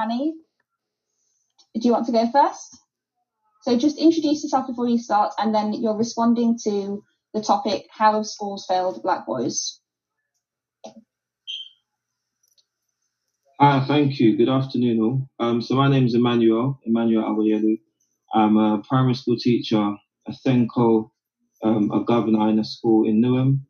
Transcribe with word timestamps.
Manny. 0.00 0.34
Do 1.74 1.86
you 1.86 1.92
want 1.92 2.06
to 2.06 2.12
go 2.12 2.30
first? 2.30 2.78
So 3.62 3.76
just 3.76 3.98
introduce 3.98 4.42
yourself 4.42 4.66
before 4.66 4.88
you 4.88 4.98
start, 4.98 5.34
and 5.38 5.54
then 5.54 5.74
you're 5.74 5.96
responding 5.96 6.58
to 6.64 7.04
the 7.34 7.42
topic, 7.42 7.86
how 7.90 8.14
have 8.14 8.26
schools 8.26 8.64
failed 8.66 9.02
black 9.02 9.26
boys? 9.26 9.78
Hi, 13.60 13.84
thank 13.86 14.18
you. 14.18 14.38
Good 14.38 14.48
afternoon 14.48 15.00
all. 15.00 15.28
Um, 15.38 15.60
so 15.60 15.74
my 15.74 15.90
name 15.90 16.06
is 16.06 16.14
Emmanuel, 16.14 16.80
Emmanuel 16.86 17.24
Awoyelu. 17.24 17.78
I'm 18.34 18.56
a 18.56 18.82
primary 18.88 19.14
school 19.14 19.36
teacher, 19.36 19.94
a 20.26 20.32
SENCO, 20.32 21.10
um, 21.62 21.90
a 21.90 22.02
governor 22.04 22.48
in 22.48 22.58
a 22.58 22.64
school 22.64 23.06
in 23.06 23.20
Newham, 23.20 23.60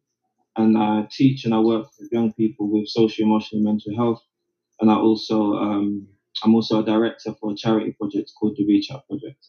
and 0.57 0.79
I 0.79 1.09
teach 1.11 1.45
and 1.45 1.53
I 1.53 1.59
work 1.59 1.87
with 1.99 2.13
young 2.13 2.33
people 2.35 2.71
with 2.71 2.87
social, 2.87 3.25
emotional, 3.25 3.63
mental 3.63 3.97
health. 3.97 4.23
And 4.81 4.91
I 4.91 4.95
also, 4.95 5.55
um, 5.55 6.07
I'm 6.43 6.55
also 6.55 6.81
a 6.81 6.85
director 6.85 7.35
for 7.41 7.53
a 7.53 7.57
charity 7.57 7.93
project 7.93 8.33
called 8.39 8.57
the 8.57 8.67
Reach 8.67 8.91
Out 8.91 9.07
Project. 9.07 9.47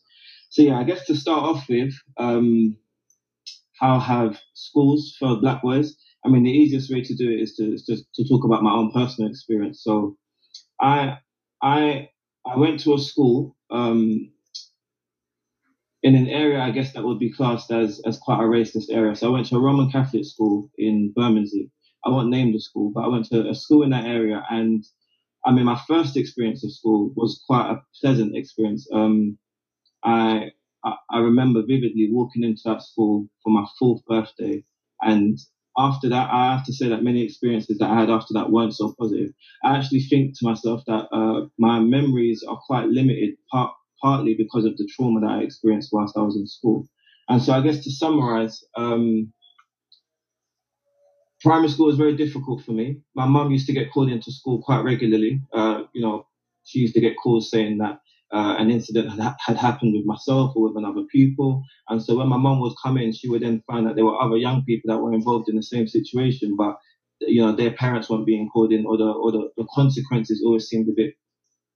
So 0.49 0.61
yeah, 0.63 0.77
I 0.79 0.83
guess 0.83 1.05
to 1.05 1.15
start 1.15 1.43
off 1.43 1.69
with, 1.69 1.93
um, 2.17 2.77
how 3.79 3.99
have 3.99 4.39
schools 4.53 5.15
failed 5.19 5.41
black 5.41 5.61
boys? 5.61 5.95
I 6.25 6.29
mean, 6.29 6.43
the 6.43 6.51
easiest 6.51 6.91
way 6.91 7.01
to 7.01 7.15
do 7.15 7.29
it 7.31 7.41
is 7.41 7.55
to, 7.55 7.77
to, 7.85 8.03
to 8.15 8.29
talk 8.29 8.43
about 8.43 8.63
my 8.63 8.71
own 8.71 8.91
personal 8.91 9.29
experience. 9.29 9.83
So 9.83 10.17
I, 10.79 11.17
I, 11.61 12.09
I 12.45 12.57
went 12.57 12.81
to 12.81 12.93
a 12.93 12.99
school, 12.99 13.55
um, 13.69 14.31
in 16.03 16.15
an 16.15 16.27
area, 16.27 16.59
I 16.59 16.71
guess 16.71 16.93
that 16.93 17.03
would 17.03 17.19
be 17.19 17.31
classed 17.31 17.71
as, 17.71 18.01
as 18.05 18.17
quite 18.17 18.39
a 18.39 18.47
racist 18.47 18.89
area. 18.91 19.15
So 19.15 19.27
I 19.27 19.31
went 19.31 19.47
to 19.47 19.55
a 19.55 19.61
Roman 19.61 19.91
Catholic 19.91 20.25
school 20.25 20.69
in 20.77 21.13
Bermondsey. 21.15 21.69
I 22.03 22.09
won't 22.09 22.29
name 22.29 22.53
the 22.53 22.59
school, 22.59 22.91
but 22.93 23.03
I 23.03 23.07
went 23.07 23.27
to 23.27 23.47
a 23.47 23.53
school 23.53 23.83
in 23.83 23.91
that 23.91 24.05
area. 24.05 24.43
And 24.49 24.83
I 25.45 25.51
mean, 25.51 25.65
my 25.65 25.79
first 25.87 26.17
experience 26.17 26.63
of 26.63 26.71
school 26.71 27.11
was 27.15 27.43
quite 27.47 27.71
a 27.71 27.81
pleasant 28.01 28.35
experience. 28.35 28.87
Um, 28.93 29.37
I, 30.03 30.51
I 30.83 31.19
remember 31.19 31.61
vividly 31.61 32.09
walking 32.11 32.43
into 32.43 32.61
that 32.65 32.81
school 32.81 33.27
for 33.43 33.51
my 33.51 33.65
fourth 33.79 34.03
birthday. 34.05 34.63
And 35.01 35.37
after 35.77 36.09
that, 36.09 36.29
I 36.31 36.55
have 36.55 36.65
to 36.65 36.73
say 36.73 36.89
that 36.89 37.03
many 37.03 37.23
experiences 37.23 37.77
that 37.77 37.89
I 37.89 37.99
had 37.99 38.09
after 38.09 38.33
that 38.33 38.51
weren't 38.51 38.75
so 38.75 38.93
positive. 38.99 39.31
I 39.63 39.77
actually 39.77 40.01
think 40.01 40.37
to 40.39 40.45
myself 40.45 40.83
that 40.87 41.07
uh, 41.11 41.47
my 41.57 41.79
memories 41.79 42.43
are 42.47 42.59
quite 42.67 42.87
limited, 42.87 43.35
part, 43.51 43.73
partly 44.01 44.33
because 44.35 44.65
of 44.65 44.77
the 44.77 44.89
trauma 44.95 45.21
that 45.21 45.31
I 45.31 45.41
experienced 45.43 45.89
whilst 45.91 46.17
I 46.17 46.21
was 46.21 46.35
in 46.35 46.47
school. 46.47 46.87
And 47.29 47.41
so 47.41 47.53
I 47.53 47.61
guess 47.61 47.83
to 47.83 47.91
summarize, 47.91 48.63
um, 48.75 49.31
primary 51.41 51.69
school 51.69 51.87
was 51.87 51.97
very 51.97 52.15
difficult 52.15 52.63
for 52.63 52.71
me. 52.71 53.01
My 53.15 53.25
mum 53.25 53.51
used 53.51 53.67
to 53.67 53.73
get 53.73 53.91
called 53.91 54.11
into 54.11 54.31
school 54.31 54.61
quite 54.61 54.83
regularly. 54.83 55.41
Uh, 55.53 55.83
you 55.93 56.01
know, 56.01 56.27
she 56.63 56.79
used 56.79 56.93
to 56.93 57.01
get 57.01 57.15
calls 57.21 57.49
saying 57.49 57.79
that 57.79 57.99
uh, 58.31 58.55
an 58.57 58.71
incident 58.71 59.09
had, 59.11 59.35
had, 59.45 59.57
happened 59.57 59.93
with 59.93 60.05
myself 60.05 60.53
or 60.55 60.69
with 60.69 60.77
another 60.77 61.03
pupil. 61.11 61.63
And 61.89 62.01
so 62.01 62.17
when 62.17 62.29
my 62.29 62.37
mum 62.37 62.61
would 62.61 62.73
come 62.81 62.97
in, 62.97 63.11
she 63.11 63.27
would 63.27 63.41
then 63.41 63.61
find 63.67 63.85
that 63.85 63.95
there 63.95 64.05
were 64.05 64.21
other 64.21 64.37
young 64.37 64.63
people 64.63 64.93
that 64.93 65.01
were 65.01 65.13
involved 65.13 65.49
in 65.49 65.55
the 65.55 65.63
same 65.63 65.87
situation, 65.87 66.55
but 66.57 66.77
you 67.19 67.41
know 67.41 67.55
their 67.55 67.71
parents 67.71 68.09
weren't 68.09 68.25
being 68.25 68.49
called 68.49 68.71
in, 68.71 68.85
or 68.85 68.97
the 68.97 69.03
or 69.03 69.31
the, 69.31 69.49
the 69.57 69.67
consequences 69.75 70.41
always 70.45 70.67
seemed 70.67 70.87
a 70.89 70.93
bit 70.95 71.13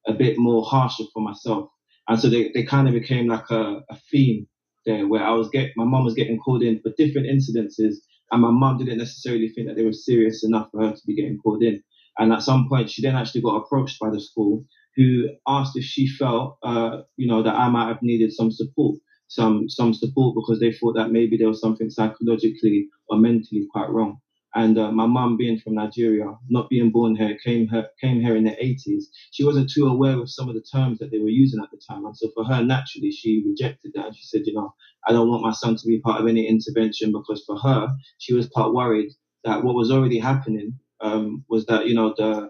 a 0.08 0.14
bit 0.14 0.38
more 0.38 0.64
harsher 0.64 1.04
for 1.14 1.22
myself. 1.22 1.70
And 2.08 2.20
so 2.20 2.30
they, 2.30 2.52
they 2.54 2.64
kind 2.64 2.88
of 2.88 2.94
became 2.94 3.28
like 3.28 3.50
a, 3.50 3.84
a 3.90 3.96
theme 4.12 4.48
there 4.86 5.08
where 5.08 5.24
I 5.24 5.32
was 5.32 5.50
get 5.50 5.72
my 5.76 5.84
mum 5.84 6.06
was 6.06 6.14
getting 6.14 6.40
called 6.40 6.64
in 6.64 6.80
for 6.80 6.92
different 6.98 7.28
incidences 7.28 7.96
and 8.32 8.42
my 8.42 8.52
mum 8.52 8.78
didn't 8.78 8.98
necessarily 8.98 9.50
think 9.50 9.68
that 9.68 9.76
they 9.76 9.86
were 9.86 9.94
serious 9.94 10.44
enough 10.44 10.70
for 10.72 10.82
her 10.82 10.92
to 10.94 11.02
be 11.06 11.16
getting 11.16 11.38
called 11.38 11.64
in. 11.64 11.82
And 12.18 12.32
at 12.32 12.44
some 12.44 12.68
point 12.70 12.90
she 12.90 13.02
then 13.02 13.16
actually 13.16 13.42
got 13.42 13.58
approached 13.58 14.00
by 14.00 14.10
the 14.10 14.22
school 14.22 14.66
who 14.96 15.30
asked 15.48 15.76
if 15.76 15.84
she 15.84 16.08
felt, 16.08 16.58
uh, 16.64 17.02
you 17.18 17.28
know, 17.28 17.44
that 17.44 17.56
I 17.56 17.70
might 17.70 17.88
have 17.88 18.02
needed 18.02 18.32
some 18.32 18.52
support, 18.52 18.98
some 19.28 19.68
some 19.70 19.94
support 19.94 20.36
because 20.36 20.60
they 20.60 20.72
thought 20.72 20.96
that 20.96 21.12
maybe 21.12 21.38
there 21.38 21.50
was 21.50 21.60
something 21.60 21.90
psychologically 21.90 22.88
or 23.10 23.18
mentally 23.18 23.68
quite 23.72 23.90
wrong. 23.90 24.20
And 24.56 24.78
uh, 24.80 24.92
my 24.92 25.06
mum, 25.06 25.38
being 25.38 25.60
from 25.60 25.76
Nigeria, 25.76 26.34
not 26.50 26.70
being 26.70 26.92
born 26.92 27.16
here, 27.16 27.38
came 27.44 27.68
here 27.68 27.90
came 28.02 28.22
here 28.22 28.36
in 28.38 28.46
the 28.46 28.52
80s. 28.52 29.06
She 29.32 29.44
wasn't 29.46 29.70
too 29.72 29.88
aware 29.88 30.20
of 30.20 30.32
some 30.32 30.50
of 30.50 30.56
the 30.56 30.64
terms 30.64 31.00
that 31.00 31.12
they 31.12 31.20
were 31.20 31.30
using 31.30 31.62
at 31.62 31.72
the 31.72 31.82
time, 31.90 32.06
and 32.06 32.18
so 32.18 32.30
for 32.36 32.46
her, 32.46 32.64
naturally, 32.64 33.12
she 33.12 33.44
rejected 33.46 33.94
that. 33.96 34.08
And 34.08 34.16
she 34.18 34.26
said, 34.26 34.44
you 34.46 34.54
know, 34.54 34.74
I 35.08 35.14
don't 35.14 35.30
want 35.30 35.44
my 35.44 35.54
son 35.54 35.76
to 35.78 35.88
be 35.88 36.00
part 36.02 36.22
of 36.22 36.28
any 36.28 36.48
intervention 36.48 37.12
because 37.12 37.44
for 37.46 37.58
her, 37.60 37.90
she 38.20 38.34
was 38.34 38.48
quite 38.50 38.72
worried 38.72 39.12
that 39.44 39.64
what 39.64 39.76
was 39.76 39.92
already 39.92 40.20
happening 40.20 40.80
um, 41.02 41.46
was 41.50 41.66
that 41.68 41.88
you 41.88 41.96
know 41.96 42.14
the 42.18 42.44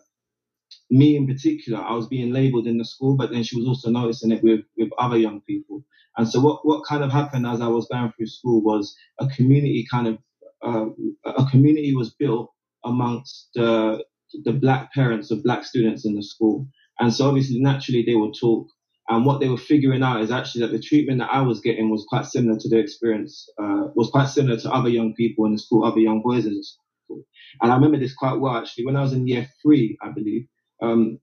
me 0.92 1.18
in 1.18 1.28
particular, 1.28 1.80
I 1.82 1.96
was 1.96 2.08
being 2.08 2.34
labelled 2.34 2.68
in 2.68 2.80
the 2.80 2.86
school, 2.86 3.18
but 3.18 3.32
then 3.32 3.44
she 3.44 3.58
was 3.58 3.68
also 3.68 3.92
noticing 3.92 4.32
it 4.32 4.44
with, 4.44 4.62
with 4.78 4.92
other 5.00 5.18
young 5.18 5.42
people. 5.42 5.84
And 6.18 6.30
so 6.30 6.42
what, 6.42 6.66
what 6.66 6.86
kind 6.88 7.04
of 7.04 7.12
happened 7.12 7.48
as 7.48 7.62
I 7.62 7.68
was 7.68 7.88
going 7.92 8.14
through 8.18 8.28
school 8.28 8.64
was 8.64 8.96
a 9.20 9.28
community 9.28 9.88
kind 9.92 10.08
of, 10.08 10.20
uh, 10.66 10.86
a 11.26 11.46
community 11.50 11.96
was 11.96 12.14
built 12.14 12.52
amongst 12.84 13.50
the, 13.56 14.03
the 14.44 14.53
black 14.53 14.94
parents 14.94 15.31
of 15.31 15.44
black 15.44 15.66
students 15.66 16.06
in 16.06 16.16
the 16.16 16.24
school. 16.24 16.68
And 17.00 17.14
so 17.14 17.28
obviously 17.28 17.59
naturally 17.59 18.03
they 18.06 18.16
would 18.16 18.36
talk. 18.40 18.68
And 19.08 19.25
what 19.25 19.40
they 19.40 19.50
were 19.50 19.58
figuring 19.58 20.02
out 20.02 20.22
is 20.22 20.31
actually 20.31 20.62
that 20.62 20.72
the 20.72 20.80
treatment 20.80 21.20
that 21.20 21.30
I 21.31 21.42
was 21.42 21.62
getting 21.62 21.92
was 21.92 22.06
quite 22.09 22.25
similar 22.25 22.58
to 22.59 22.70
the 22.70 22.80
experience, 22.80 23.48
uh, 23.62 23.88
was 23.96 24.09
quite 24.09 24.30
similar 24.30 24.58
to 24.58 24.72
other 24.72 24.90
young 24.90 25.14
people 25.14 25.46
in 25.46 25.54
the 25.54 25.59
school, 25.59 25.84
other 25.84 26.00
young 26.00 26.22
boys 26.24 26.46
in 26.46 26.56
the 26.56 26.64
school. 26.64 27.24
And 27.62 27.72
I 27.72 27.75
remember 27.75 28.00
this 28.00 28.16
quite 28.16 28.40
well 28.40 28.58
actually 28.58 28.86
when 28.86 28.96
I 28.96 29.04
was 29.04 29.14
in 29.14 29.28
year 29.28 29.48
three, 29.62 29.98
I 30.02 30.09
believe. 30.09 30.48
Um, 30.81 31.20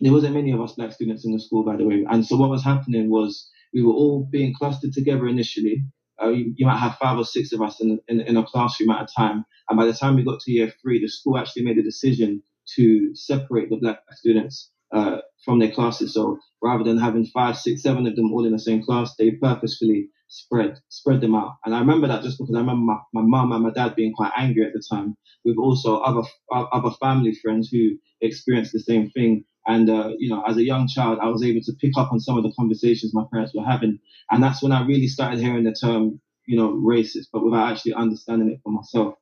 there 0.00 0.12
wasn't 0.12 0.34
many 0.34 0.52
of 0.52 0.60
us 0.60 0.72
black 0.72 0.92
students 0.92 1.24
in 1.24 1.32
the 1.32 1.40
school, 1.40 1.64
by 1.64 1.76
the 1.76 1.86
way. 1.86 2.04
And 2.08 2.26
so 2.26 2.36
what 2.36 2.50
was 2.50 2.64
happening 2.64 3.10
was 3.10 3.50
we 3.72 3.82
were 3.82 3.92
all 3.92 4.26
being 4.30 4.54
clustered 4.54 4.92
together 4.92 5.28
initially. 5.28 5.84
Uh, 6.22 6.28
you, 6.28 6.54
you, 6.56 6.66
might 6.66 6.78
have 6.78 6.96
five 6.96 7.18
or 7.18 7.24
six 7.24 7.52
of 7.52 7.60
us 7.60 7.80
in, 7.80 7.98
in, 8.08 8.20
in, 8.20 8.36
a 8.36 8.44
classroom 8.44 8.90
at 8.90 9.02
a 9.02 9.14
time. 9.14 9.44
And 9.68 9.76
by 9.76 9.86
the 9.86 9.92
time 9.92 10.14
we 10.14 10.24
got 10.24 10.40
to 10.40 10.52
year 10.52 10.72
three, 10.80 11.00
the 11.00 11.08
school 11.08 11.38
actually 11.38 11.64
made 11.64 11.78
a 11.78 11.82
decision 11.82 12.42
to 12.76 13.14
separate 13.14 13.68
the 13.68 13.76
black 13.76 13.98
students 14.12 14.70
uh, 14.92 15.18
from 15.44 15.58
their 15.58 15.70
classes. 15.70 16.14
So 16.14 16.38
rather 16.62 16.84
than 16.84 16.98
having 16.98 17.26
five, 17.26 17.58
six, 17.58 17.82
seven 17.82 18.06
of 18.06 18.16
them 18.16 18.32
all 18.32 18.46
in 18.46 18.52
the 18.52 18.58
same 18.58 18.82
class, 18.82 19.14
they 19.16 19.32
purposefully 19.32 20.08
spread 20.28 20.78
spread 20.88 21.20
them 21.20 21.34
out. 21.34 21.56
And 21.64 21.74
I 21.74 21.78
remember 21.80 22.08
that 22.08 22.22
just 22.22 22.38
because 22.38 22.54
I 22.54 22.60
remember 22.60 22.82
my, 22.82 22.98
my 23.12 23.22
mum 23.22 23.52
and 23.52 23.62
my 23.62 23.70
dad 23.70 23.94
being 23.94 24.12
quite 24.12 24.32
angry 24.36 24.64
at 24.66 24.72
the 24.72 24.82
time, 24.90 25.16
with 25.44 25.56
also 25.58 25.98
other 25.98 26.22
other 26.50 26.90
family 27.00 27.34
friends 27.34 27.68
who 27.70 27.98
experienced 28.20 28.72
the 28.72 28.80
same 28.80 29.10
thing. 29.10 29.44
And 29.66 29.88
uh, 29.88 30.10
you 30.18 30.28
know, 30.28 30.42
as 30.46 30.56
a 30.56 30.64
young 30.64 30.88
child, 30.88 31.18
I 31.22 31.28
was 31.28 31.42
able 31.42 31.60
to 31.62 31.72
pick 31.80 31.92
up 31.96 32.12
on 32.12 32.20
some 32.20 32.36
of 32.36 32.44
the 32.44 32.52
conversations 32.52 33.14
my 33.14 33.24
parents 33.32 33.54
were 33.54 33.64
having, 33.64 33.98
and 34.30 34.42
that's 34.42 34.62
when 34.62 34.72
I 34.72 34.84
really 34.86 35.08
started 35.08 35.40
hearing 35.40 35.64
the 35.64 35.72
term, 35.72 36.20
you 36.46 36.56
know, 36.56 36.72
racist, 36.72 37.28
but 37.32 37.44
without 37.44 37.72
actually 37.72 37.94
understanding 37.94 38.50
it 38.50 38.60
for 38.62 38.72
myself. 38.72 39.14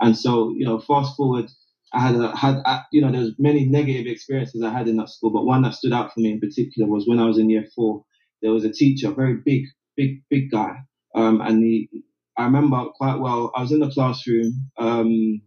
And 0.00 0.16
so, 0.16 0.54
you 0.56 0.64
know, 0.64 0.78
fast 0.78 1.16
forward, 1.16 1.50
I 1.92 2.00
had 2.00 2.16
a, 2.16 2.36
had 2.36 2.62
uh, 2.64 2.80
you 2.92 3.00
know, 3.00 3.10
there's 3.10 3.32
many 3.38 3.64
negative 3.64 4.06
experiences 4.06 4.62
I 4.62 4.70
had 4.70 4.88
in 4.88 4.96
that 4.98 5.08
school, 5.08 5.30
but 5.30 5.44
one 5.44 5.62
that 5.62 5.74
stood 5.74 5.92
out 5.92 6.12
for 6.12 6.20
me 6.20 6.32
in 6.32 6.40
particular 6.40 6.88
was 6.88 7.06
when 7.06 7.18
I 7.18 7.26
was 7.26 7.38
in 7.38 7.50
year 7.50 7.66
four. 7.74 8.04
There 8.42 8.52
was 8.52 8.64
a 8.64 8.72
teacher, 8.72 9.10
very 9.10 9.38
big, 9.44 9.64
big, 9.96 10.22
big 10.30 10.50
guy. 10.50 10.76
Um, 11.14 11.40
and 11.40 11.62
he, 11.62 11.88
I 12.36 12.44
remember 12.44 12.84
quite 12.96 13.18
well, 13.18 13.50
I 13.56 13.62
was 13.62 13.72
in 13.72 13.80
the 13.80 13.90
classroom. 13.90 14.70
Um, 14.78 15.40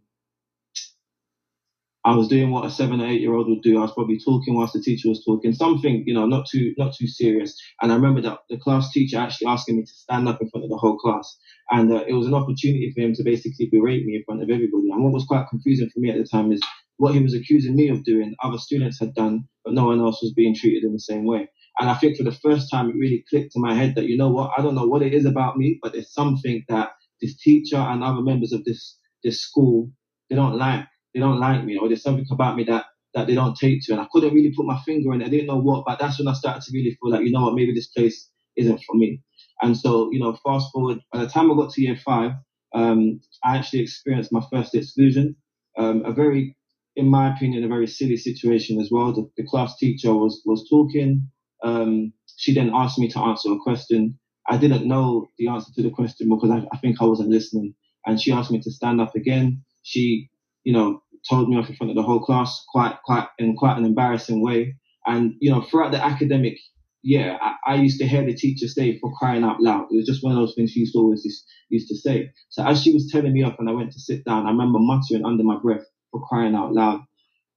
I 2.04 2.16
was 2.16 2.28
doing 2.28 2.50
what 2.50 2.66
a 2.66 2.70
seven 2.70 3.00
or 3.00 3.06
eight 3.06 3.20
year 3.20 3.34
old 3.34 3.48
would 3.48 3.62
do. 3.62 3.78
I 3.78 3.82
was 3.82 3.92
probably 3.92 4.18
talking 4.18 4.56
whilst 4.56 4.72
the 4.72 4.82
teacher 4.82 5.08
was 5.08 5.24
talking, 5.24 5.52
something, 5.52 6.02
you 6.06 6.14
know, 6.14 6.26
not 6.26 6.46
too, 6.50 6.74
not 6.76 6.94
too 6.94 7.06
serious. 7.06 7.56
And 7.80 7.92
I 7.92 7.94
remember 7.94 8.20
that 8.22 8.38
the 8.50 8.58
class 8.58 8.90
teacher 8.90 9.18
actually 9.18 9.46
asking 9.46 9.76
me 9.76 9.82
to 9.84 9.92
stand 9.92 10.28
up 10.28 10.42
in 10.42 10.50
front 10.50 10.64
of 10.64 10.70
the 10.70 10.78
whole 10.78 10.98
class. 10.98 11.36
And 11.70 11.92
uh, 11.92 12.04
it 12.08 12.14
was 12.14 12.26
an 12.26 12.34
opportunity 12.34 12.92
for 12.94 13.02
him 13.02 13.14
to 13.14 13.22
basically 13.22 13.68
berate 13.70 14.04
me 14.04 14.16
in 14.16 14.24
front 14.24 14.42
of 14.42 14.50
everybody. 14.50 14.90
And 14.90 15.04
what 15.04 15.12
was 15.12 15.26
quite 15.26 15.46
confusing 15.48 15.90
for 15.90 16.00
me 16.00 16.10
at 16.10 16.18
the 16.18 16.24
time 16.24 16.50
is 16.50 16.60
what 16.96 17.14
he 17.14 17.22
was 17.22 17.34
accusing 17.34 17.76
me 17.76 17.88
of 17.88 18.04
doing, 18.04 18.34
other 18.42 18.58
students 18.58 18.98
had 18.98 19.14
done, 19.14 19.44
but 19.64 19.74
no 19.74 19.86
one 19.86 20.00
else 20.00 20.20
was 20.22 20.32
being 20.32 20.54
treated 20.54 20.84
in 20.84 20.92
the 20.92 21.00
same 21.00 21.24
way. 21.24 21.48
And 21.78 21.88
I 21.88 21.94
think 21.94 22.16
for 22.16 22.24
the 22.24 22.32
first 22.32 22.70
time, 22.70 22.90
it 22.90 22.96
really 22.96 23.24
clicked 23.30 23.56
in 23.56 23.62
my 23.62 23.74
head 23.74 23.94
that, 23.94 24.06
you 24.06 24.16
know 24.16 24.28
what, 24.28 24.50
I 24.56 24.62
don't 24.62 24.74
know 24.74 24.86
what 24.86 25.02
it 25.02 25.14
is 25.14 25.24
about 25.24 25.56
me, 25.56 25.78
but 25.82 25.92
there's 25.92 26.12
something 26.12 26.64
that 26.68 26.90
this 27.20 27.36
teacher 27.36 27.76
and 27.76 28.02
other 28.04 28.20
members 28.20 28.52
of 28.52 28.64
this, 28.64 28.98
this 29.24 29.40
school, 29.40 29.90
they 30.28 30.36
don't 30.36 30.58
like. 30.58 30.84
They 31.14 31.20
don't 31.20 31.40
like 31.40 31.64
me, 31.64 31.76
or 31.76 31.88
there's 31.88 32.02
something 32.02 32.26
about 32.30 32.56
me 32.56 32.64
that, 32.64 32.86
that 33.14 33.26
they 33.26 33.34
don't 33.34 33.56
take 33.56 33.80
to. 33.84 33.92
And 33.92 34.00
I 34.00 34.06
couldn't 34.12 34.34
really 34.34 34.52
put 34.56 34.66
my 34.66 34.80
finger 34.84 35.12
on 35.12 35.20
it. 35.22 35.26
I 35.26 35.30
didn't 35.30 35.46
know 35.46 35.60
what, 35.60 35.84
but 35.86 35.98
that's 35.98 36.18
when 36.18 36.28
I 36.28 36.32
started 36.34 36.62
to 36.62 36.72
really 36.72 36.96
feel 37.00 37.10
like, 37.10 37.24
you 37.24 37.32
know 37.32 37.42
what, 37.42 37.54
maybe 37.54 37.74
this 37.74 37.88
place 37.88 38.28
isn't 38.56 38.82
for 38.86 38.96
me. 38.96 39.20
And 39.60 39.76
so, 39.76 40.10
you 40.12 40.20
know, 40.20 40.36
fast 40.44 40.72
forward, 40.72 41.00
by 41.12 41.20
the 41.20 41.28
time 41.28 41.50
I 41.50 41.54
got 41.54 41.72
to 41.72 41.82
year 41.82 41.96
five, 41.96 42.32
um, 42.74 43.20
I 43.44 43.58
actually 43.58 43.80
experienced 43.80 44.32
my 44.32 44.42
first 44.50 44.74
exclusion. 44.74 45.36
Um, 45.78 46.04
a 46.04 46.12
very, 46.12 46.56
in 46.96 47.06
my 47.08 47.34
opinion, 47.34 47.64
a 47.64 47.68
very 47.68 47.86
silly 47.86 48.16
situation 48.16 48.80
as 48.80 48.90
well. 48.90 49.12
The, 49.12 49.30
the 49.36 49.46
class 49.46 49.76
teacher 49.76 50.12
was, 50.14 50.42
was 50.44 50.68
talking 50.68 51.28
um, 51.62 52.12
she 52.36 52.54
then 52.54 52.70
asked 52.74 52.98
me 52.98 53.08
to 53.10 53.20
answer 53.20 53.52
a 53.52 53.58
question. 53.58 54.18
I 54.48 54.56
didn't 54.56 54.86
know 54.86 55.28
the 55.38 55.48
answer 55.48 55.70
to 55.76 55.82
the 55.82 55.90
question 55.90 56.28
because 56.28 56.50
I, 56.50 56.66
I 56.72 56.78
think 56.78 56.96
I 57.00 57.04
wasn't 57.04 57.30
listening. 57.30 57.74
And 58.04 58.20
she 58.20 58.32
asked 58.32 58.50
me 58.50 58.60
to 58.60 58.70
stand 58.70 59.00
up 59.00 59.14
again. 59.14 59.64
She, 59.82 60.28
you 60.64 60.72
know, 60.72 61.02
told 61.28 61.48
me 61.48 61.56
off 61.56 61.68
in 61.68 61.76
front 61.76 61.90
of 61.90 61.96
the 61.96 62.02
whole 62.02 62.20
class 62.20 62.64
quite, 62.68 62.96
quite, 63.04 63.28
in 63.38 63.56
quite 63.56 63.78
an 63.78 63.84
embarrassing 63.84 64.42
way. 64.42 64.76
And, 65.06 65.34
you 65.40 65.50
know, 65.50 65.62
throughout 65.62 65.92
the 65.92 66.04
academic 66.04 66.58
year, 67.02 67.38
I, 67.40 67.54
I, 67.66 67.74
used 67.76 67.98
to 68.00 68.06
hear 68.06 68.24
the 68.24 68.34
teacher 68.34 68.68
say 68.68 68.98
for 68.98 69.12
crying 69.16 69.42
out 69.42 69.60
loud. 69.60 69.86
It 69.90 69.96
was 69.96 70.06
just 70.06 70.22
one 70.22 70.32
of 70.32 70.38
those 70.38 70.54
things 70.54 70.70
she 70.70 70.80
used 70.80 70.94
to 70.94 71.00
always 71.00 71.24
used, 71.68 71.88
to 71.88 71.96
say. 71.96 72.30
So 72.50 72.64
as 72.64 72.82
she 72.82 72.92
was 72.92 73.10
telling 73.10 73.32
me 73.32 73.42
off 73.42 73.56
and 73.58 73.68
I 73.68 73.72
went 73.72 73.92
to 73.92 74.00
sit 74.00 74.24
down, 74.24 74.46
I 74.46 74.50
remember 74.50 74.78
muttering 74.80 75.24
under 75.24 75.42
my 75.42 75.58
breath 75.58 75.84
for 76.10 76.24
crying 76.26 76.54
out 76.54 76.72
loud 76.72 77.02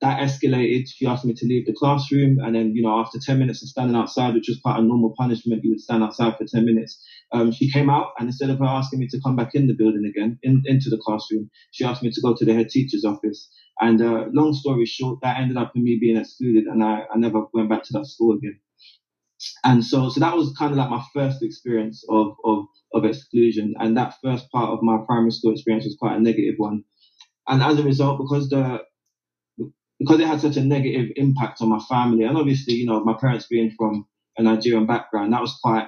that 0.02 0.19
escalated. 0.19 0.88
She 0.88 1.06
asked 1.06 1.25
me 1.25 1.34
to 1.34 1.46
leave 1.46 1.66
the 1.66 1.74
classroom. 1.74 2.38
And 2.40 2.56
then, 2.56 2.75
you 2.75 2.84
know, 2.84 3.00
after 3.00 3.19
10 3.19 3.40
minutes 3.40 3.63
of 3.63 3.69
standing 3.69 3.96
outside, 3.96 4.34
which 4.34 4.48
was 4.48 4.60
quite 4.62 4.80
a 4.80 4.84
normal 4.84 5.13
punishment, 5.18 5.63
you 5.63 5.72
would 5.72 5.80
stand 5.80 6.04
outside 6.04 6.38
for 6.38 6.46
10 6.46 6.66
minutes. 6.66 7.02
Um, 7.31 7.51
she 7.51 7.72
came 7.72 7.89
out 7.89 8.12
and 8.18 8.27
instead 8.27 8.50
of 8.50 8.60
her 8.60 8.66
asking 8.66 9.00
me 9.00 9.07
to 9.07 9.19
come 9.22 9.36
back 9.36 9.56
in 9.56 9.68
the 9.68 9.74
building 9.74 10.06
again, 10.06 10.39
in, 10.44 10.63
into 10.66 10.89
the 10.89 11.01
classroom, 11.04 11.50
she 11.72 11.83
asked 11.83 12.04
me 12.04 12.12
to 12.12 12.22
go 12.22 12.36
to 12.36 12.45
the 12.45 12.54
head 12.54 12.69
teacher's 12.69 13.04
office. 13.04 13.50
And, 13.80 14.01
uh, 14.01 14.25
long 14.31 14.54
story 14.54 14.86
short, 14.86 15.19
that 15.22 15.38
ended 15.38 15.57
up 15.57 15.74
in 15.75 15.83
me 15.83 15.98
being 16.00 16.18
excluded 16.18 16.66
and 16.66 16.83
I, 16.83 17.04
I 17.13 17.18
never 17.18 17.42
went 17.54 17.69
back 17.69 17.83
to 17.83 17.94
that 17.94 18.06
school 18.06 18.38
again. 18.38 18.60
And 19.63 19.83
so, 19.83 20.10
so 20.10 20.19
that 20.22 20.36
was 20.36 20.56
kind 20.57 20.72
of 20.72 20.77
like 20.77 20.89
my 20.89 21.04
first 21.13 21.44
experience 21.44 22.06
of, 22.10 22.36
of, 22.45 22.66
of 22.94 23.06
exclusion. 23.06 23.74
And 23.80 23.98
that 23.98 24.16
first 24.24 24.50
part 24.51 24.69
of 24.69 24.81
my 24.81 24.98
primary 25.06 25.31
school 25.31 25.51
experience 25.51 25.86
was 25.86 25.98
quite 26.00 26.16
a 26.16 26.21
negative 26.21 26.56
one. 26.57 26.83
And 27.48 27.62
as 27.62 27.80
a 27.80 27.83
result, 27.83 28.19
because 28.19 28.50
the, 28.50 28.80
because 30.00 30.19
it 30.19 30.28
had 30.28 30.42
such 30.42 30.57
a 30.57 30.63
negative 30.63 31.12
impact 31.16 31.62
on 31.62 31.69
my 31.69 31.80
family, 31.80 32.24
and 32.24 32.38
obviously, 32.38 32.74
you 32.75 32.86
know, 32.86 33.04
my 33.04 33.16
parents 33.19 33.48
being 33.48 33.71
from 33.78 34.07
a 34.38 34.44
Nigerian 34.44 34.86
background, 34.86 35.33
that 35.33 35.42
was 35.42 35.57
quite 35.62 35.88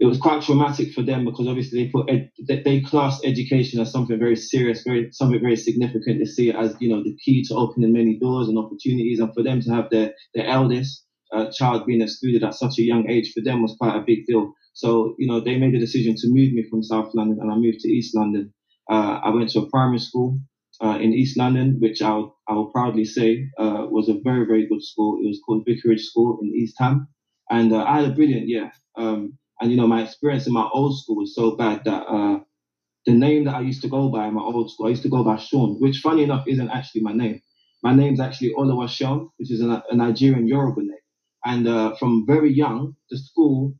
it 0.00 0.06
was 0.06 0.18
quite 0.18 0.42
traumatic 0.42 0.92
for 0.92 1.02
them 1.02 1.26
because 1.26 1.46
obviously 1.46 1.84
they 1.84 1.90
put 1.90 2.10
ed, 2.10 2.30
they 2.64 2.80
class 2.80 3.20
education 3.22 3.80
as 3.80 3.92
something 3.92 4.18
very 4.18 4.34
serious, 4.34 4.82
very 4.82 5.12
something 5.12 5.40
very 5.40 5.56
significant. 5.56 6.18
They 6.18 6.24
see 6.24 6.48
it 6.48 6.56
as 6.56 6.74
you 6.80 6.88
know 6.88 7.02
the 7.02 7.16
key 7.22 7.44
to 7.48 7.54
opening 7.54 7.92
many 7.92 8.18
doors 8.18 8.48
and 8.48 8.58
opportunities, 8.58 9.20
and 9.20 9.32
for 9.34 9.42
them 9.42 9.60
to 9.60 9.70
have 9.70 9.90
their 9.90 10.14
their 10.34 10.46
eldest 10.46 11.04
uh, 11.32 11.50
child 11.52 11.86
being 11.86 12.00
excluded 12.00 12.42
at 12.42 12.54
such 12.54 12.78
a 12.78 12.82
young 12.82 13.08
age 13.10 13.32
for 13.32 13.42
them 13.42 13.62
was 13.62 13.76
quite 13.78 13.94
a 13.94 14.04
big 14.06 14.26
deal. 14.26 14.54
So 14.72 15.14
you 15.18 15.28
know 15.28 15.40
they 15.40 15.58
made 15.58 15.74
the 15.74 15.78
decision 15.78 16.14
to 16.16 16.28
move 16.28 16.52
me 16.52 16.64
from 16.70 16.82
South 16.82 17.10
London, 17.14 17.38
and 17.40 17.52
I 17.52 17.56
moved 17.56 17.80
to 17.80 17.88
East 17.88 18.16
London. 18.16 18.54
Uh, 18.90 19.20
I 19.22 19.30
went 19.30 19.50
to 19.50 19.60
a 19.60 19.70
primary 19.70 20.00
school 20.00 20.40
uh, 20.82 20.98
in 21.00 21.12
East 21.12 21.36
London, 21.36 21.76
which 21.78 22.00
I'll, 22.02 22.38
I'll 22.48 22.70
proudly 22.72 23.04
say 23.04 23.46
uh, 23.58 23.86
was 23.88 24.08
a 24.08 24.18
very, 24.24 24.46
very 24.46 24.66
good 24.66 24.82
school. 24.82 25.18
It 25.22 25.28
was 25.28 25.40
called 25.46 25.64
Vicarage 25.66 26.02
School 26.02 26.38
in 26.42 26.48
East 26.48 26.76
Ham. 26.78 27.06
And 27.50 27.72
uh, 27.72 27.84
I 27.84 28.00
had 28.00 28.10
a 28.10 28.14
brilliant 28.14 28.48
year. 28.48 28.72
Um, 28.96 29.38
and, 29.60 29.70
you 29.70 29.76
know, 29.76 29.86
my 29.86 30.02
experience 30.02 30.46
in 30.46 30.52
my 30.52 30.68
old 30.72 30.98
school 30.98 31.16
was 31.16 31.34
so 31.34 31.56
bad 31.56 31.84
that 31.84 32.02
uh, 32.06 32.40
the 33.06 33.12
name 33.12 33.44
that 33.44 33.54
I 33.56 33.60
used 33.60 33.82
to 33.82 33.88
go 33.88 34.08
by 34.08 34.26
in 34.26 34.34
my 34.34 34.42
old 34.42 34.70
school, 34.70 34.86
I 34.86 34.90
used 34.90 35.02
to 35.02 35.08
go 35.08 35.24
by 35.24 35.36
Sean, 35.36 35.76
which, 35.80 35.98
funny 35.98 36.22
enough, 36.22 36.46
isn't 36.48 36.70
actually 36.70 37.02
my 37.02 37.12
name. 37.12 37.40
My 37.82 37.94
name's 37.94 38.20
actually 38.20 38.52
Oluwaseun, 38.58 39.30
which 39.38 39.50
is 39.50 39.62
a, 39.62 39.82
a 39.90 39.96
Nigerian 39.96 40.46
Yoruba 40.46 40.80
name. 40.82 40.90
And 41.44 41.68
uh, 41.68 41.96
from 41.96 42.24
very 42.26 42.52
young, 42.52 42.96
the 43.10 43.18
school 43.18 43.74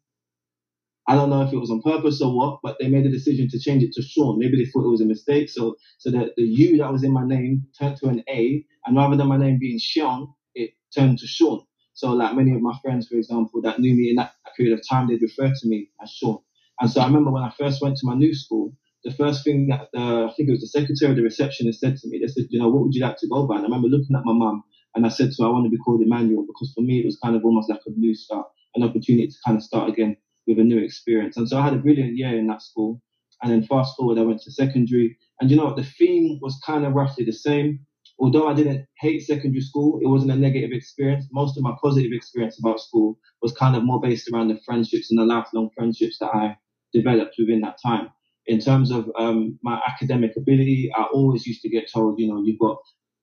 I 1.11 1.17
don't 1.17 1.31
know 1.31 1.43
if 1.43 1.53
it 1.53 1.57
was 1.59 1.73
on 1.73 1.83
purpose 1.83 2.23
or 2.23 2.37
what, 2.37 2.61
but 2.63 2.77
they 2.79 2.89
made 2.89 3.05
a 3.05 3.11
decision 3.11 3.49
to 3.51 3.59
change 3.59 3.83
it 3.83 3.93
to 3.95 4.03
Sean. 4.03 4.39
Maybe 4.39 4.57
they 4.57 4.71
thought 4.71 4.85
it 4.87 4.91
was 4.91 5.01
a 5.01 5.07
mistake. 5.07 5.51
So, 5.51 5.75
so 5.99 6.11
that 6.13 6.35
the 6.37 6.45
U 6.45 6.79
that 6.79 6.93
was 6.93 7.03
in 7.03 7.13
my 7.13 7.27
name 7.27 7.65
turned 7.77 7.97
to 7.99 8.09
an 8.09 8.23
A, 8.29 8.65
and 8.87 8.97
rather 8.97 9.17
than 9.17 9.27
my 9.27 9.37
name 9.37 9.59
being 9.59 9.81
Seun, 9.81 10.29
it 10.55 10.71
turned 10.95 11.19
to 11.19 11.27
Sean. 11.27 11.63
So, 11.95 12.13
like 12.13 12.35
many 12.35 12.53
of 12.53 12.63
my 12.63 12.77
friends, 12.83 13.09
for 13.09 13.17
example, 13.17 13.61
that 13.63 13.81
knew 13.81 13.95
me 13.95 14.11
in 14.11 14.17
that 14.17 14.33
period 14.57 14.79
of 14.79 14.87
time, 14.89 15.09
they'd 15.09 15.23
refer 15.23 15.49
to 15.49 15.69
me 15.69 15.91
as 16.03 16.11
Sean. 16.11 16.39
And 16.81 16.91
so 16.91 17.01
I 17.01 17.07
remember 17.07 17.31
when 17.31 17.43
I 17.43 17.53
first 17.59 17.83
went 17.83 17.97
to 17.99 18.07
my 18.07 18.15
new 18.15 18.35
school, 18.35 18.73
the 19.05 19.13
first 19.13 19.45
thing 19.45 19.69
that 19.69 19.89
the, 19.93 20.29
I 20.31 20.33
think 20.35 20.49
it 20.49 20.53
was 20.53 20.61
the 20.61 20.67
secretary 20.67 21.13
or 21.13 21.15
the 21.15 21.23
receptionist 21.23 21.81
said 21.81 21.97
to 21.99 22.09
me, 22.09 22.19
they 22.19 22.27
said, 22.27 22.47
you 22.51 22.59
know, 22.59 22.69
what 22.69 22.83
would 22.85 22.95
you 22.95 23.03
like 23.03 23.19
to 23.19 23.29
go 23.29 23.47
by? 23.47 23.57
And 23.57 23.65
I 23.65 23.69
remember 23.69 23.89
looking 23.89 24.17
at 24.17 24.25
my 24.25 24.33
mum 24.33 24.63
and 24.95 25.07
I 25.07 25.09
said 25.09 25.31
to 25.33 25.43
her, 25.43 25.49
I 25.49 25.53
want 25.53 25.65
to 25.67 25.71
be 25.71 25.79
called 25.79 26.03
Emmanuel 26.03 26.47
because 26.47 26.73
for 26.75 26.83
me 26.83 27.01
it 27.01 27.07
was 27.07 27.19
kind 27.23 27.37
of 27.37 27.45
almost 27.45 27.71
like 27.71 27.81
a 27.87 27.91
new 27.91 28.15
start, 28.15 28.47
an 28.75 28.83
opportunity 28.83 29.29
to 29.29 29.37
kind 29.45 29.57
of 29.57 29.63
start 29.63 29.89
again 29.89 30.17
with 30.47 30.59
a 30.59 30.65
new 30.65 30.79
experience. 30.79 31.37
And 31.37 31.49
so 31.49 31.59
I 31.59 31.63
had 31.63 31.75
a 31.75 31.79
brilliant 31.79 32.17
year 32.17 32.37
in 32.37 32.47
that 32.49 32.63
school. 32.63 33.01
And 33.43 33.51
then 33.51 33.63
fast 33.63 33.97
forward, 33.97 34.19
I 34.19 34.23
went 34.23 34.43
to 34.43 34.53
secondary. 34.53 35.17
And 35.41 35.51
you 35.51 35.57
know 35.57 35.65
what? 35.65 35.77
The 35.77 35.85
theme 35.85 36.39
was 36.43 36.61
kind 36.65 36.85
of 36.85 36.93
roughly 36.93 37.25
the 37.25 37.33
same. 37.33 37.87
Although 38.21 38.49
I 38.49 38.55
didn't 38.55 38.87
hate 38.99 39.23
secondary 39.23 39.63
school, 39.63 39.99
it 40.03 40.07
wasn't 40.07 40.33
a 40.33 40.37
negative 40.37 40.71
experience. 40.73 41.27
Most 41.33 41.57
of 41.57 41.63
my 41.63 41.75
positive 41.83 42.13
experience 42.13 42.59
about 42.59 42.81
school 42.81 43.19
was 43.41 43.53
kind 43.53 43.75
of 43.75 43.83
more 43.83 44.01
based 44.01 44.31
around 44.31 44.49
the 44.49 44.61
friendships 44.65 45.11
and 45.11 45.19
the 45.19 45.25
lifelong 45.25 45.71
friendships 45.75 46.19
that 46.19 46.31
I 46.35 46.59
developed 46.93 47.37
within 47.39 47.63
that 47.63 47.79
time. 47.83 48.11
In 48.47 48.61
terms 48.61 48.91
of 48.91 49.11
um, 49.19 49.59
my 49.63 49.81
academic 49.87 50.37
ability, 50.37 50.91
I 50.95 51.05
always 51.05 51.47
used 51.47 51.63
to 51.63 51.71
get 51.71 51.91
told, 51.91 52.19
you 52.19 52.29
know, 52.29 52.43
you've 52.45 52.59
got 52.59 52.79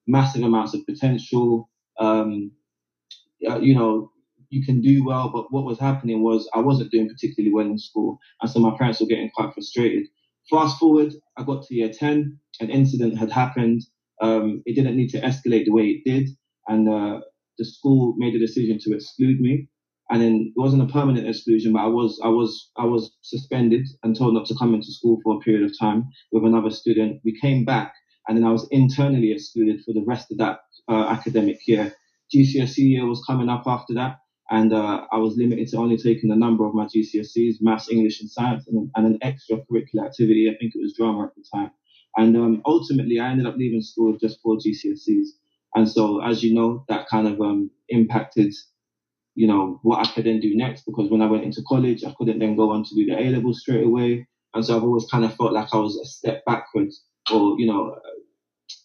massive 0.08 0.44
amounts 0.44 0.74
of 0.74 0.86
potential. 0.86 1.70
Um, 2.00 2.52
you 3.40 3.76
know, 3.76 4.12
you 4.50 4.66
can 4.66 4.82
do 4.82 5.04
well, 5.06 5.30
but 5.30 5.52
what 5.52 5.66
was 5.66 5.80
happening 5.80 6.24
was 6.24 6.50
I 6.54 6.60
wasn't 6.60 6.92
doing 6.92 7.08
particularly 7.08 7.54
well 7.54 7.66
in 7.66 7.78
school, 7.78 8.20
and 8.42 8.50
so 8.50 8.60
my 8.60 8.76
parents 8.78 9.00
were 9.00 9.08
getting 9.08 9.30
quite 9.30 9.54
frustrated. 9.54 10.08
Fast 10.50 10.80
forward, 10.80 11.14
I 11.36 11.44
got 11.44 11.66
to 11.66 11.76
year 11.76 11.92
10, 11.92 12.40
an 12.62 12.70
incident 12.70 13.18
had 13.18 13.32
happened. 13.32 13.84
Um, 14.22 14.64
it 14.66 14.76
didn't 14.76 14.98
need 14.98 15.10
to 15.10 15.22
escalate 15.22 15.66
the 15.66 15.74
way 15.74 15.84
it 15.86 16.10
did, 16.10 16.30
and 16.68 16.90
uh, 16.90 17.22
the 17.58 17.66
school 17.66 18.16
made 18.18 18.36
a 18.36 18.40
decision 18.40 18.80
to 18.82 18.94
exclude 18.94 19.40
me. 19.40 19.68
And 20.10 20.22
then 20.22 20.54
it 20.56 20.60
wasn't 20.60 20.90
a 20.90 20.94
permanent 20.94 21.28
exclusion, 21.28 21.74
but 21.74 21.80
I 21.80 21.88
was 21.88 22.20
I 22.24 22.30
was 22.30 22.72
I 22.78 22.86
was 22.86 23.12
suspended 23.22 23.86
and 24.04 24.16
told 24.16 24.34
not 24.34 24.46
to 24.48 24.56
come 24.58 24.74
into 24.74 24.92
school 24.92 25.20
for 25.22 25.36
a 25.36 25.40
period 25.40 25.66
of 25.70 25.78
time 25.78 26.06
with 26.32 26.46
another 26.46 26.70
student. 26.70 27.20
We 27.26 27.38
came 27.40 27.66
back, 27.66 27.94
and 28.28 28.38
then 28.38 28.46
I 28.46 28.52
was 28.52 28.68
internally 28.72 29.34
excluded 29.34 29.82
for 29.84 29.94
the 29.94 30.06
rest 30.08 30.32
of 30.32 30.38
that 30.38 30.60
uh, 30.90 31.08
academic 31.10 31.60
year. 31.68 31.94
GCSE 32.34 32.78
year 32.78 33.06
was 33.06 33.24
coming 33.28 33.50
up 33.50 33.64
after 33.68 33.94
that, 33.96 34.20
and 34.50 34.74
uh, 34.74 35.06
I 35.12 35.18
was 35.18 35.36
limited 35.36 35.68
to 35.70 35.78
only 35.78 35.98
taking 35.98 36.32
a 36.32 36.36
number 36.36 36.66
of 36.66 36.74
my 36.74 36.86
GCSEs, 36.86 37.56
maths, 37.60 37.92
English, 37.92 38.22
and 38.22 38.30
science, 38.30 38.66
and, 38.68 38.90
and, 38.96 39.06
an 39.06 39.20
extracurricular 39.20 40.06
activity. 40.06 40.50
I 40.50 40.58
think 40.58 40.74
it 40.76 40.82
was 40.82 40.96
drama 40.98 41.26
at 41.26 41.36
the 41.36 41.44
time. 41.54 41.72
And 42.18 42.36
um, 42.36 42.62
ultimately, 42.66 43.20
I 43.20 43.30
ended 43.30 43.48
up 43.48 43.58
leaving 43.58 43.82
school 43.82 44.12
with 44.12 44.22
just 44.22 44.42
four 44.42 44.58
GCSEs. 44.58 45.28
And 45.76 45.90
so, 45.90 46.22
as 46.22 46.44
you 46.44 46.54
know, 46.54 46.86
that 46.90 47.08
kind 47.08 47.28
of 47.28 47.40
um, 47.42 47.70
impacted, 47.90 48.54
you 49.36 49.48
know, 49.48 49.80
what 49.84 50.06
I 50.06 50.12
could 50.12 50.26
then 50.26 50.40
do 50.40 50.56
next. 50.56 50.84
Because 50.86 51.10
when 51.12 51.22
I 51.22 51.28
went 51.30 51.44
into 51.44 51.62
college, 51.68 52.04
I 52.04 52.14
couldn't 52.18 52.40
then 52.40 52.56
go 52.56 52.72
on 52.72 52.84
to 52.84 52.96
do 52.96 53.06
the 53.06 53.20
A 53.22 53.30
levels 53.30 53.62
straight 53.62 53.86
away. 53.86 54.28
And 54.54 54.66
so 54.66 54.76
I've 54.76 54.84
always 54.84 55.06
kind 55.12 55.26
of 55.26 55.36
felt 55.36 55.54
like 55.54 55.70
I 55.74 55.78
was 55.78 55.98
a 55.98 56.06
step 56.06 56.44
backwards, 56.46 57.04
or 57.32 57.60
you 57.60 57.68
know, 57.68 57.96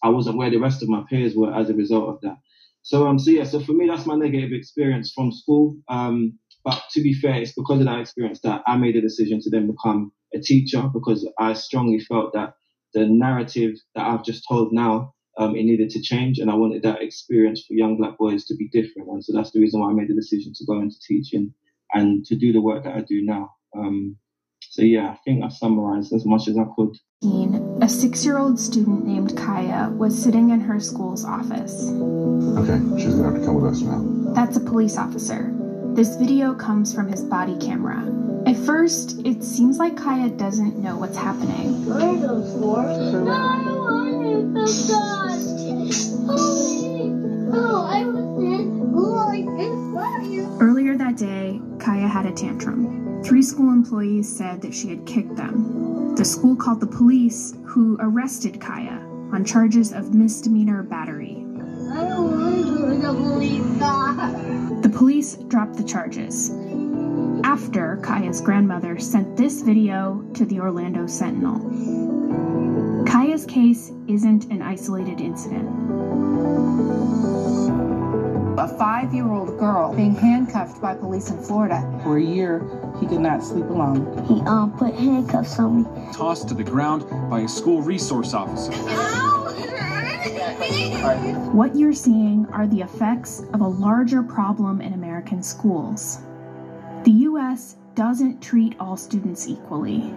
I 0.03 0.09
wasn't 0.09 0.37
where 0.37 0.49
the 0.49 0.57
rest 0.57 0.83
of 0.83 0.89
my 0.89 1.03
peers 1.09 1.35
were 1.35 1.53
as 1.53 1.69
a 1.69 1.73
result 1.73 2.09
of 2.09 2.21
that. 2.21 2.37
So 2.83 3.07
um, 3.07 3.17
so 3.19 3.31
yeah, 3.31 3.45
so 3.45 3.59
for 3.61 3.73
me 3.73 3.87
that's 3.87 4.05
my 4.05 4.15
negative 4.15 4.51
experience 4.51 5.11
from 5.13 5.31
school. 5.31 5.77
Um, 5.87 6.39
but 6.63 6.81
to 6.91 7.01
be 7.01 7.13
fair, 7.13 7.35
it's 7.41 7.53
because 7.53 7.79
of 7.79 7.85
that 7.85 7.99
experience 7.99 8.39
that 8.41 8.63
I 8.67 8.77
made 8.77 8.95
a 8.95 9.01
decision 9.01 9.41
to 9.41 9.49
then 9.49 9.67
become 9.67 10.11
a 10.33 10.39
teacher 10.39 10.83
because 10.93 11.27
I 11.39 11.53
strongly 11.53 11.99
felt 11.99 12.33
that 12.33 12.53
the 12.93 13.05
narrative 13.07 13.75
that 13.95 14.05
I've 14.05 14.23
just 14.23 14.47
told 14.47 14.71
now, 14.71 15.13
um, 15.37 15.55
it 15.55 15.63
needed 15.63 15.89
to 15.91 16.01
change, 16.01 16.39
and 16.39 16.49
I 16.49 16.55
wanted 16.55 16.83
that 16.83 17.01
experience 17.01 17.65
for 17.65 17.73
young 17.73 17.97
black 17.97 18.17
boys 18.17 18.45
to 18.45 18.55
be 18.55 18.69
different. 18.69 19.09
And 19.09 19.23
so 19.23 19.33
that's 19.33 19.51
the 19.51 19.59
reason 19.59 19.79
why 19.79 19.89
I 19.89 19.93
made 19.93 20.09
the 20.09 20.15
decision 20.15 20.53
to 20.55 20.65
go 20.65 20.79
into 20.79 20.95
teaching 21.07 21.53
and 21.93 22.23
to 22.25 22.35
do 22.35 22.53
the 22.53 22.61
work 22.61 22.83
that 22.83 22.95
I 22.95 23.01
do 23.01 23.23
now. 23.23 23.51
Um, 23.75 24.17
so 24.61 24.81
yeah, 24.81 25.09
I 25.09 25.17
think 25.25 25.43
I 25.43 25.49
summarized 25.49 26.13
as 26.13 26.25
much 26.25 26.47
as 26.47 26.57
I 26.57 26.65
could. 26.75 26.95
A 27.81 27.87
six 27.89 28.25
year 28.25 28.37
old 28.37 28.59
student 28.59 29.05
named 29.05 29.31
Kaia 29.31 29.95
was 29.95 30.19
sitting 30.21 30.49
in 30.49 30.61
her 30.61 30.79
school's 30.79 31.23
office. 31.23 31.89
Okay, 31.89 32.79
she's 32.97 33.15
gonna 33.15 33.31
have 33.31 33.39
to 33.39 33.45
come 33.45 33.55
with 33.55 33.71
us 33.71 33.81
now. 33.81 34.03
That's 34.33 34.57
a 34.57 34.59
police 34.59 34.97
officer. 34.97 35.52
This 35.95 36.15
video 36.15 36.55
comes 36.55 36.91
from 36.91 37.07
his 37.07 37.21
body 37.21 37.55
camera. 37.59 38.11
At 38.47 38.57
first, 38.57 39.19
it 39.27 39.43
seems 39.43 39.77
like 39.77 39.95
Kaia 39.95 40.35
doesn't 40.35 40.79
know 40.79 40.97
what's 40.97 41.15
happening. 41.15 41.85
Earlier 50.59 50.97
that 50.97 51.15
day, 51.15 51.61
Kaia 51.77 52.09
had 52.09 52.25
a 52.25 52.31
tantrum. 52.31 53.21
Three 53.23 53.43
school 53.43 53.69
employees 53.69 54.35
said 54.35 54.63
that 54.63 54.73
she 54.73 54.89
had 54.89 55.05
kicked 55.05 55.35
them. 55.35 56.15
The 56.15 56.25
school 56.25 56.55
called 56.55 56.79
the 56.79 56.87
police, 56.87 57.53
who 57.65 57.97
arrested 57.99 58.55
Kaia 58.55 58.99
on 59.31 59.45
charges 59.45 59.93
of 59.93 60.15
misdemeanor 60.15 60.81
battery. 60.81 61.45
I 61.91 62.05
don't 62.09 62.31
want 62.31 62.65
to 62.65 62.73
police 62.73 63.03
The 63.03 63.13
police 63.13 64.72
dropped 65.49 65.75
the 65.75 65.83
charges. 65.83 66.51
After 67.43 67.97
Kaia's 68.03 68.41
grandmother 68.41 68.99
sent 68.99 69.35
this 69.35 69.61
video 69.61 70.23
to 70.33 70.45
the 70.45 70.59
Orlando 70.59 71.07
Sentinel. 71.07 71.59
Kaia's 73.05 73.45
case 73.45 73.91
isn't 74.07 74.45
an 74.45 74.61
isolated 74.61 75.19
incident 75.19 75.69
a 78.63 78.67
five 78.77 79.13
year 79.13 79.29
old 79.29 79.59
girl 79.59 79.93
being 79.93 80.15
handcuffed 80.15 80.81
by 80.81 80.95
police 80.95 81.29
in 81.29 81.37
Florida. 81.43 81.81
For 82.03 82.17
a 82.17 82.23
year, 82.23 82.59
he 82.99 83.07
could 83.07 83.19
not 83.19 83.43
sleep 83.43 83.65
alone. 83.65 84.25
He 84.25 84.41
um, 84.41 84.77
put 84.77 84.93
handcuffs 84.93 85.59
on 85.59 85.83
me. 85.83 86.13
Tossed 86.13 86.47
to 86.49 86.53
the 86.53 86.63
ground 86.63 87.05
by 87.29 87.41
a 87.41 87.47
school 87.47 87.81
resource 87.81 88.33
officer. 88.33 88.71
What 91.53 91.75
you're 91.75 91.93
seeing 91.93 92.47
are 92.53 92.67
the 92.67 92.81
effects 92.81 93.41
of 93.53 93.61
a 93.61 93.67
larger 93.67 94.23
problem 94.23 94.81
in 94.81 94.93
American 94.93 95.43
schools. 95.43 96.19
The 97.03 97.11
U.S. 97.11 97.75
doesn't 97.95 98.41
treat 98.41 98.75
all 98.79 98.95
students 98.95 99.47
equally. 99.47 100.13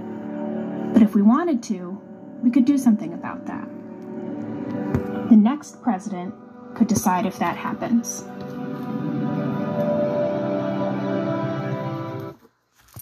But 0.92 1.02
if 1.02 1.14
we 1.14 1.22
wanted 1.22 1.62
to, 1.64 2.00
we 2.42 2.50
could 2.50 2.64
do 2.64 2.78
something 2.78 3.12
about 3.12 3.44
that. 3.46 3.68
The 5.28 5.36
next 5.36 5.82
president 5.82 6.32
could 6.74 6.86
decide 6.86 7.26
if 7.26 7.38
that 7.38 7.56
happens. 7.56 8.24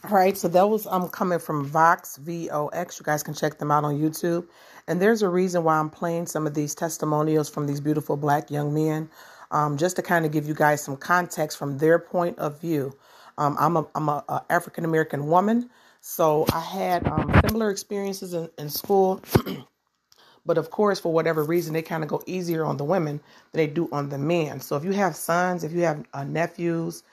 All 0.04 0.10
right, 0.16 0.36
so 0.36 0.48
that 0.48 0.68
was 0.68 0.86
um 0.86 1.08
coming 1.08 1.38
from 1.38 1.64
Vox 1.64 2.18
V 2.18 2.50
O 2.50 2.68
X. 2.68 3.00
You 3.00 3.04
guys 3.04 3.22
can 3.22 3.32
check 3.34 3.58
them 3.58 3.70
out 3.70 3.84
on 3.84 3.94
YouTube. 3.96 4.46
And 4.86 5.00
there's 5.00 5.22
a 5.22 5.30
reason 5.30 5.64
why 5.64 5.78
I'm 5.78 5.88
playing 5.88 6.26
some 6.26 6.46
of 6.46 6.54
these 6.54 6.74
testimonials 6.74 7.48
from 7.48 7.66
these 7.66 7.80
beautiful 7.80 8.18
black 8.18 8.50
young 8.50 8.74
men, 8.74 9.08
um, 9.50 9.78
just 9.78 9.96
to 9.96 10.02
kind 10.02 10.26
of 10.26 10.32
give 10.32 10.46
you 10.46 10.54
guys 10.54 10.82
some 10.82 10.98
context 10.98 11.56
from 11.56 11.78
their 11.78 11.98
point 11.98 12.38
of 12.38 12.60
view. 12.60 12.92
Um, 13.38 13.56
I'm 13.58 13.78
a 13.78 13.86
I'm 13.94 14.10
a, 14.10 14.22
a 14.28 14.44
African 14.50 14.84
American 14.84 15.26
woman, 15.28 15.70
so 16.02 16.44
I 16.52 16.60
had 16.60 17.06
um, 17.08 17.32
similar 17.46 17.70
experiences 17.70 18.34
in, 18.34 18.50
in 18.58 18.68
school. 18.68 19.22
but 20.46 20.58
of 20.58 20.70
course, 20.70 21.00
for 21.00 21.14
whatever 21.14 21.44
reason, 21.44 21.72
they 21.72 21.82
kind 21.82 22.02
of 22.02 22.10
go 22.10 22.22
easier 22.26 22.66
on 22.66 22.76
the 22.76 22.84
women 22.84 23.20
than 23.52 23.58
they 23.58 23.66
do 23.66 23.88
on 23.90 24.10
the 24.10 24.18
men. 24.18 24.60
So 24.60 24.76
if 24.76 24.84
you 24.84 24.92
have 24.92 25.16
sons, 25.16 25.64
if 25.64 25.72
you 25.72 25.80
have 25.82 26.04
uh, 26.12 26.24
nephews, 26.24 27.04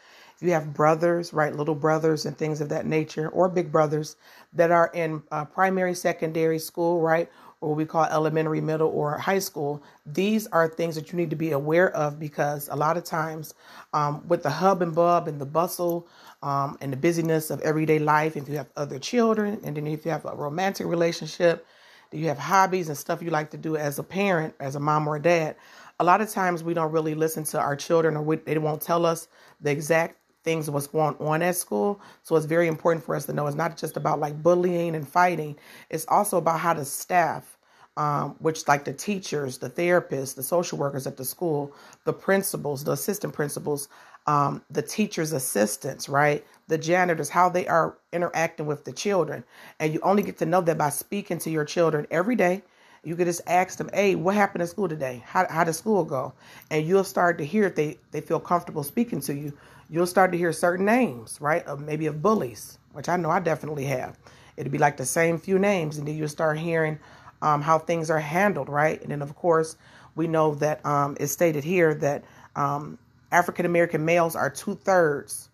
you 0.43 0.51
have 0.51 0.73
brothers, 0.73 1.33
right, 1.33 1.55
little 1.55 1.75
brothers 1.75 2.25
and 2.25 2.37
things 2.37 2.61
of 2.61 2.69
that 2.69 2.85
nature, 2.85 3.29
or 3.29 3.49
big 3.49 3.71
brothers 3.71 4.15
that 4.53 4.71
are 4.71 4.89
in 4.93 5.21
uh, 5.31 5.45
primary, 5.45 5.93
secondary 5.93 6.59
school, 6.59 7.01
right, 7.01 7.29
or 7.61 7.69
what 7.69 7.77
we 7.77 7.85
call 7.85 8.05
elementary, 8.05 8.59
middle, 8.59 8.89
or 8.89 9.17
high 9.19 9.39
school, 9.39 9.83
these 10.05 10.47
are 10.47 10.67
things 10.67 10.95
that 10.95 11.11
you 11.11 11.17
need 11.17 11.29
to 11.29 11.35
be 11.35 11.51
aware 11.51 11.95
of 11.95 12.19
because 12.19 12.67
a 12.69 12.75
lot 12.75 12.97
of 12.97 13.03
times 13.03 13.53
um, 13.93 14.27
with 14.27 14.41
the 14.41 14.49
hub 14.49 14.81
and 14.81 14.95
bub 14.95 15.27
and 15.27 15.39
the 15.39 15.45
bustle 15.45 16.07
um, 16.41 16.75
and 16.81 16.91
the 16.91 16.97
busyness 16.97 17.51
of 17.51 17.61
everyday 17.61 17.99
life, 17.99 18.35
if 18.35 18.49
you 18.49 18.57
have 18.57 18.69
other 18.75 18.97
children, 18.97 19.59
and 19.63 19.77
then 19.77 19.85
if 19.85 20.05
you 20.05 20.11
have 20.11 20.25
a 20.25 20.35
romantic 20.35 20.87
relationship, 20.87 21.67
do 22.09 22.17
you 22.17 22.27
have 22.27 22.39
hobbies 22.39 22.89
and 22.89 22.97
stuff 22.97 23.21
you 23.21 23.29
like 23.29 23.51
to 23.51 23.57
do 23.57 23.77
as 23.77 23.99
a 23.99 24.03
parent, 24.03 24.55
as 24.59 24.75
a 24.75 24.79
mom 24.79 25.07
or 25.07 25.17
a 25.17 25.21
dad? 25.21 25.55
A 25.99 26.03
lot 26.03 26.19
of 26.19 26.29
times 26.31 26.63
we 26.63 26.73
don't 26.73 26.91
really 26.91 27.13
listen 27.13 27.43
to 27.45 27.59
our 27.59 27.75
children 27.75 28.17
or 28.17 28.23
we, 28.23 28.37
they 28.37 28.57
won't 28.57 28.81
tell 28.81 29.05
us 29.05 29.27
the 29.61 29.71
exact 29.71 30.17
things 30.43 30.69
what's 30.69 30.87
going 30.87 31.15
on 31.19 31.41
at 31.41 31.55
school. 31.55 31.99
So 32.23 32.35
it's 32.35 32.45
very 32.45 32.67
important 32.67 33.05
for 33.05 33.15
us 33.15 33.25
to 33.27 33.33
know 33.33 33.47
it's 33.47 33.55
not 33.55 33.77
just 33.77 33.97
about 33.97 34.19
like 34.19 34.41
bullying 34.41 34.95
and 34.95 35.07
fighting. 35.07 35.55
It's 35.89 36.05
also 36.07 36.37
about 36.37 36.59
how 36.59 36.73
the 36.73 36.85
staff, 36.85 37.57
um, 37.97 38.35
which 38.39 38.67
like 38.67 38.85
the 38.85 38.93
teachers, 38.93 39.57
the 39.59 39.69
therapists, 39.69 40.35
the 40.35 40.43
social 40.43 40.77
workers 40.77 41.07
at 41.07 41.17
the 41.17 41.25
school, 41.25 41.73
the 42.05 42.13
principals, 42.13 42.83
the 42.83 42.93
assistant 42.93 43.33
principals, 43.33 43.87
um, 44.27 44.63
the 44.69 44.81
teachers' 44.81 45.33
assistants, 45.33 46.07
right? 46.07 46.45
The 46.67 46.77
janitors, 46.77 47.29
how 47.29 47.49
they 47.49 47.67
are 47.67 47.97
interacting 48.13 48.65
with 48.65 48.85
the 48.85 48.93
children. 48.93 49.43
And 49.79 49.93
you 49.93 49.99
only 50.01 50.23
get 50.23 50.37
to 50.39 50.45
know 50.45 50.61
that 50.61 50.77
by 50.77 50.89
speaking 50.89 51.39
to 51.39 51.49
your 51.49 51.65
children 51.65 52.07
every 52.11 52.35
day. 52.35 52.63
You 53.03 53.15
could 53.15 53.25
just 53.25 53.41
ask 53.47 53.77
them, 53.77 53.89
hey, 53.93 54.15
what 54.15 54.35
happened 54.35 54.61
at 54.61 54.69
school 54.69 54.87
today? 54.87 55.23
How, 55.25 55.47
how 55.49 55.63
did 55.63 55.73
school 55.73 56.03
go? 56.03 56.33
And 56.69 56.87
you'll 56.87 57.03
start 57.03 57.39
to 57.39 57.45
hear 57.45 57.65
if 57.65 57.75
they, 57.75 57.97
they 58.11 58.21
feel 58.21 58.39
comfortable 58.39 58.83
speaking 58.83 59.21
to 59.21 59.33
you 59.33 59.53
you'll 59.91 60.07
start 60.07 60.31
to 60.31 60.37
hear 60.37 60.53
certain 60.53 60.85
names, 60.85 61.37
right? 61.41 61.63
Of 61.67 61.81
maybe 61.81 62.07
of 62.07 62.21
bullies, 62.21 62.79
which 62.93 63.09
I 63.09 63.17
know 63.17 63.29
I 63.29 63.41
definitely 63.41 63.85
have. 63.85 64.17
It'd 64.57 64.71
be 64.71 64.77
like 64.77 64.97
the 64.97 65.05
same 65.05 65.37
few 65.37 65.59
names, 65.59 65.97
and 65.97 66.07
then 66.07 66.15
you'll 66.15 66.29
start 66.29 66.57
hearing 66.57 66.97
um, 67.41 67.61
how 67.61 67.77
things 67.77 68.09
are 68.09 68.19
handled, 68.19 68.69
right? 68.69 68.99
And 69.01 69.11
then, 69.11 69.21
of 69.21 69.35
course, 69.35 69.75
we 70.15 70.27
know 70.27 70.55
that 70.55 70.83
um, 70.85 71.17
it's 71.19 71.31
stated 71.31 71.63
here 71.63 71.93
that 71.95 72.23
um, 72.55 72.97
African 73.31 73.65
American 73.65 74.03
males 74.05 74.35
are 74.35 74.49
two 74.49 74.75
thirds. 74.75 75.49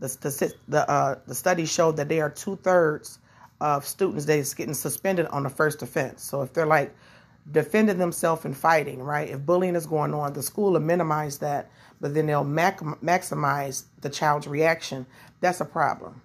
The 0.00 0.08
the 0.20 0.54
the, 0.68 0.90
uh, 0.90 1.18
the 1.26 1.34
study 1.34 1.66
showed 1.66 1.96
that 1.96 2.08
they 2.08 2.20
are 2.20 2.30
two 2.30 2.56
thirds 2.56 3.18
of 3.64 3.86
students 3.86 4.26
that 4.26 4.38
is 4.38 4.54
getting 4.54 4.74
suspended 4.74 5.26
on 5.26 5.42
the 5.42 5.50
first 5.50 5.82
offense. 5.82 6.22
So 6.22 6.42
if 6.42 6.52
they're 6.52 6.66
like 6.66 6.94
defending 7.50 7.98
themselves 7.98 8.44
and 8.44 8.56
fighting, 8.56 9.02
right? 9.02 9.28
If 9.28 9.40
bullying 9.46 9.76
is 9.76 9.86
going 9.86 10.14
on, 10.14 10.32
the 10.34 10.42
school 10.42 10.72
will 10.72 10.80
minimize 10.80 11.38
that 11.38 11.70
but 12.00 12.12
then 12.12 12.26
they'll 12.26 12.44
mac- 12.44 12.80
maximize 12.80 13.84
the 14.02 14.10
child's 14.10 14.46
reaction. 14.46 15.06
That's 15.40 15.62
a 15.62 15.64
problem. 15.64 16.20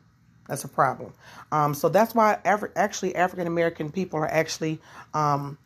That's 0.48 0.65
a 0.65 0.67
problem. 0.67 1.13
Um, 1.53 1.74
so 1.74 1.89
that's 1.89 2.15
why 2.15 2.39
Af- 2.43 2.72
actually 2.75 3.15
African 3.15 3.48
American 3.48 3.89
people 3.89 4.19
are 4.19 4.27
actually 4.27 4.79
um, 5.13 5.58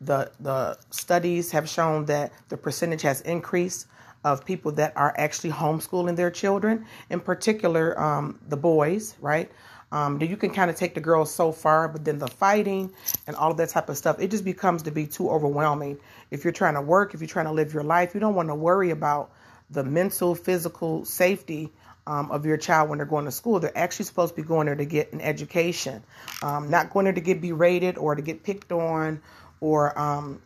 the 0.00 0.32
the 0.40 0.76
studies 0.90 1.52
have 1.52 1.68
shown 1.68 2.06
that 2.06 2.32
the 2.48 2.56
percentage 2.56 3.02
has 3.02 3.20
increased 3.20 3.86
of 4.24 4.44
people 4.44 4.72
that 4.72 4.96
are 4.96 5.14
actually 5.16 5.50
homeschooling 5.50 6.16
their 6.16 6.30
children, 6.30 6.86
in 7.10 7.20
particular 7.20 8.00
um, 8.00 8.40
the 8.48 8.56
boys, 8.56 9.14
right? 9.20 9.50
Um, 9.92 10.20
you 10.22 10.38
can 10.38 10.50
kind 10.50 10.70
of 10.70 10.76
take 10.76 10.94
the 10.94 11.00
girls 11.00 11.32
so 11.32 11.52
far, 11.52 11.86
but 11.86 12.02
then 12.02 12.18
the 12.18 12.26
fighting 12.26 12.90
and 13.26 13.36
all 13.36 13.50
of 13.50 13.58
that 13.58 13.68
type 13.68 13.90
of 13.90 13.98
stuff, 13.98 14.18
it 14.18 14.30
just 14.30 14.44
becomes 14.44 14.82
to 14.84 14.90
be 14.90 15.06
too 15.06 15.28
overwhelming. 15.28 15.98
If 16.30 16.44
you're 16.44 16.52
trying 16.52 16.74
to 16.74 16.80
work, 16.80 17.12
if 17.12 17.20
you're 17.20 17.28
trying 17.28 17.44
to 17.44 17.52
live 17.52 17.74
your 17.74 17.84
life, 17.84 18.14
you 18.14 18.20
don't 18.20 18.34
want 18.34 18.48
to 18.48 18.54
worry 18.54 18.90
about 18.90 19.30
the 19.70 19.84
mental, 19.84 20.34
physical 20.34 21.04
safety 21.04 21.70
um, 22.06 22.30
of 22.30 22.46
your 22.46 22.56
child 22.56 22.88
when 22.88 22.98
they're 22.98 23.06
going 23.06 23.26
to 23.26 23.30
school. 23.30 23.60
They're 23.60 23.76
actually 23.76 24.06
supposed 24.06 24.34
to 24.34 24.42
be 24.42 24.48
going 24.48 24.66
there 24.66 24.74
to 24.74 24.86
get 24.86 25.12
an 25.12 25.20
education, 25.20 26.02
um, 26.42 26.70
not 26.70 26.90
going 26.90 27.04
there 27.04 27.12
to 27.12 27.20
get 27.20 27.42
berated 27.42 27.98
or 27.98 28.14
to 28.14 28.22
get 28.22 28.42
picked 28.42 28.72
on 28.72 29.20
or, 29.60 29.96
um, 29.98 30.40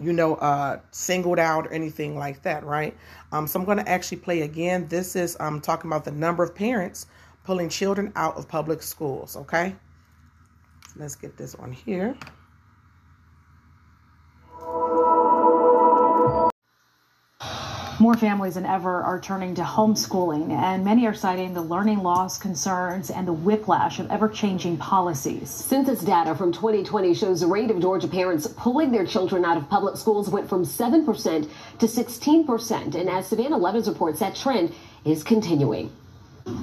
you 0.00 0.14
know, 0.14 0.36
uh, 0.36 0.80
singled 0.90 1.38
out 1.38 1.66
or 1.66 1.72
anything 1.72 2.16
like 2.16 2.42
that, 2.42 2.64
right? 2.64 2.96
Um, 3.30 3.46
so 3.46 3.60
I'm 3.60 3.66
going 3.66 3.76
to 3.76 3.88
actually 3.88 4.18
play 4.18 4.40
again. 4.40 4.88
This 4.88 5.16
is 5.16 5.36
um, 5.38 5.60
talking 5.60 5.90
about 5.90 6.06
the 6.06 6.12
number 6.12 6.42
of 6.42 6.54
parents 6.54 7.06
pulling 7.44 7.68
children 7.68 8.12
out 8.16 8.36
of 8.36 8.48
public 8.48 8.82
schools, 8.82 9.36
okay? 9.36 9.74
Let's 10.96 11.14
get 11.14 11.36
this 11.36 11.54
one 11.56 11.72
here. 11.72 12.16
More 18.00 18.14
families 18.14 18.54
than 18.54 18.64
ever 18.64 19.02
are 19.02 19.20
turning 19.20 19.54
to 19.56 19.62
homeschooling, 19.62 20.52
and 20.52 20.82
many 20.82 21.06
are 21.06 21.12
citing 21.12 21.52
the 21.52 21.60
learning 21.60 21.98
loss 21.98 22.38
concerns 22.38 23.10
and 23.10 23.28
the 23.28 23.32
whiplash 23.34 23.98
of 23.98 24.10
ever 24.10 24.26
changing 24.26 24.78
policies. 24.78 25.50
Census 25.50 26.00
data 26.00 26.34
from 26.34 26.50
2020 26.50 27.12
shows 27.12 27.40
the 27.40 27.46
rate 27.46 27.70
of 27.70 27.78
Georgia 27.78 28.08
parents 28.08 28.46
pulling 28.46 28.90
their 28.90 29.04
children 29.04 29.44
out 29.44 29.58
of 29.58 29.68
public 29.68 29.98
schools 29.98 30.30
went 30.30 30.48
from 30.48 30.64
7% 30.64 31.50
to 31.78 31.86
16%. 31.86 32.94
And 32.94 33.10
as 33.10 33.26
Savannah 33.26 33.58
Levins 33.58 33.86
reports, 33.86 34.20
that 34.20 34.34
trend 34.34 34.74
is 35.04 35.22
continuing. 35.22 35.92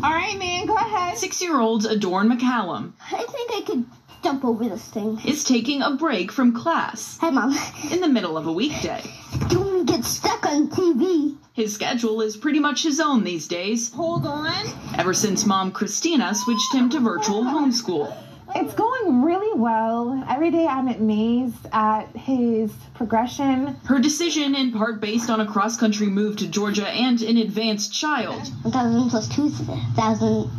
All 0.04 0.12
right, 0.14 0.38
man, 0.38 0.66
go 0.66 0.76
ahead. 0.76 1.18
Six 1.18 1.42
year 1.42 1.60
old 1.60 1.86
Adorn 1.86 2.30
McCallum. 2.30 2.94
I 3.12 3.24
think 3.24 3.52
I 3.54 3.62
could 3.66 3.86
jump 4.24 4.44
over 4.46 4.68
this 4.68 4.84
thing. 4.84 5.20
Is 5.26 5.44
taking 5.44 5.82
a 5.82 5.96
break 5.96 6.32
from 6.32 6.54
class. 6.54 7.18
Hi, 7.22 7.30
Mom. 7.30 7.58
In 7.92 8.02
the 8.02 8.08
middle 8.10 8.38
of 8.38 8.48
a 8.48 8.52
weekday. 8.52 9.02
Don't 9.50 9.86
get 9.86 10.04
stuck 10.04 10.46
on 10.46 10.70
TV. 10.70 11.38
His 11.54 11.74
schedule 11.74 12.22
is 12.22 12.38
pretty 12.38 12.60
much 12.60 12.84
his 12.84 13.00
own 13.00 13.24
these 13.24 13.48
days. 13.48 13.92
Hold 13.94 14.28
on. 14.28 14.66
Ever 14.98 15.14
since 15.14 15.46
mom 15.46 15.72
Christina 15.72 16.36
switched 16.36 16.74
him 16.74 16.90
to 16.90 17.00
virtual 17.00 17.44
homeschool. 17.44 18.16
It's 18.60 18.74
going 18.74 19.22
really 19.22 19.60
well. 19.60 20.26
Every 20.28 20.50
day 20.50 20.66
I'm 20.66 20.88
amazed 20.88 21.68
at 21.72 22.08
his 22.16 22.74
progression. 22.96 23.76
Her 23.86 24.00
decision, 24.00 24.56
in 24.56 24.72
part 24.72 25.00
based 25.00 25.30
on 25.30 25.42
a 25.42 25.46
cross 25.46 25.78
country 25.78 26.08
move 26.08 26.38
to 26.38 26.48
Georgia 26.48 26.88
and 26.90 27.22
an 27.22 27.38
advanced 27.38 27.94
child. 27.94 28.42
1,000 28.64 29.12
plus 29.12 29.28
2,000 29.28 30.50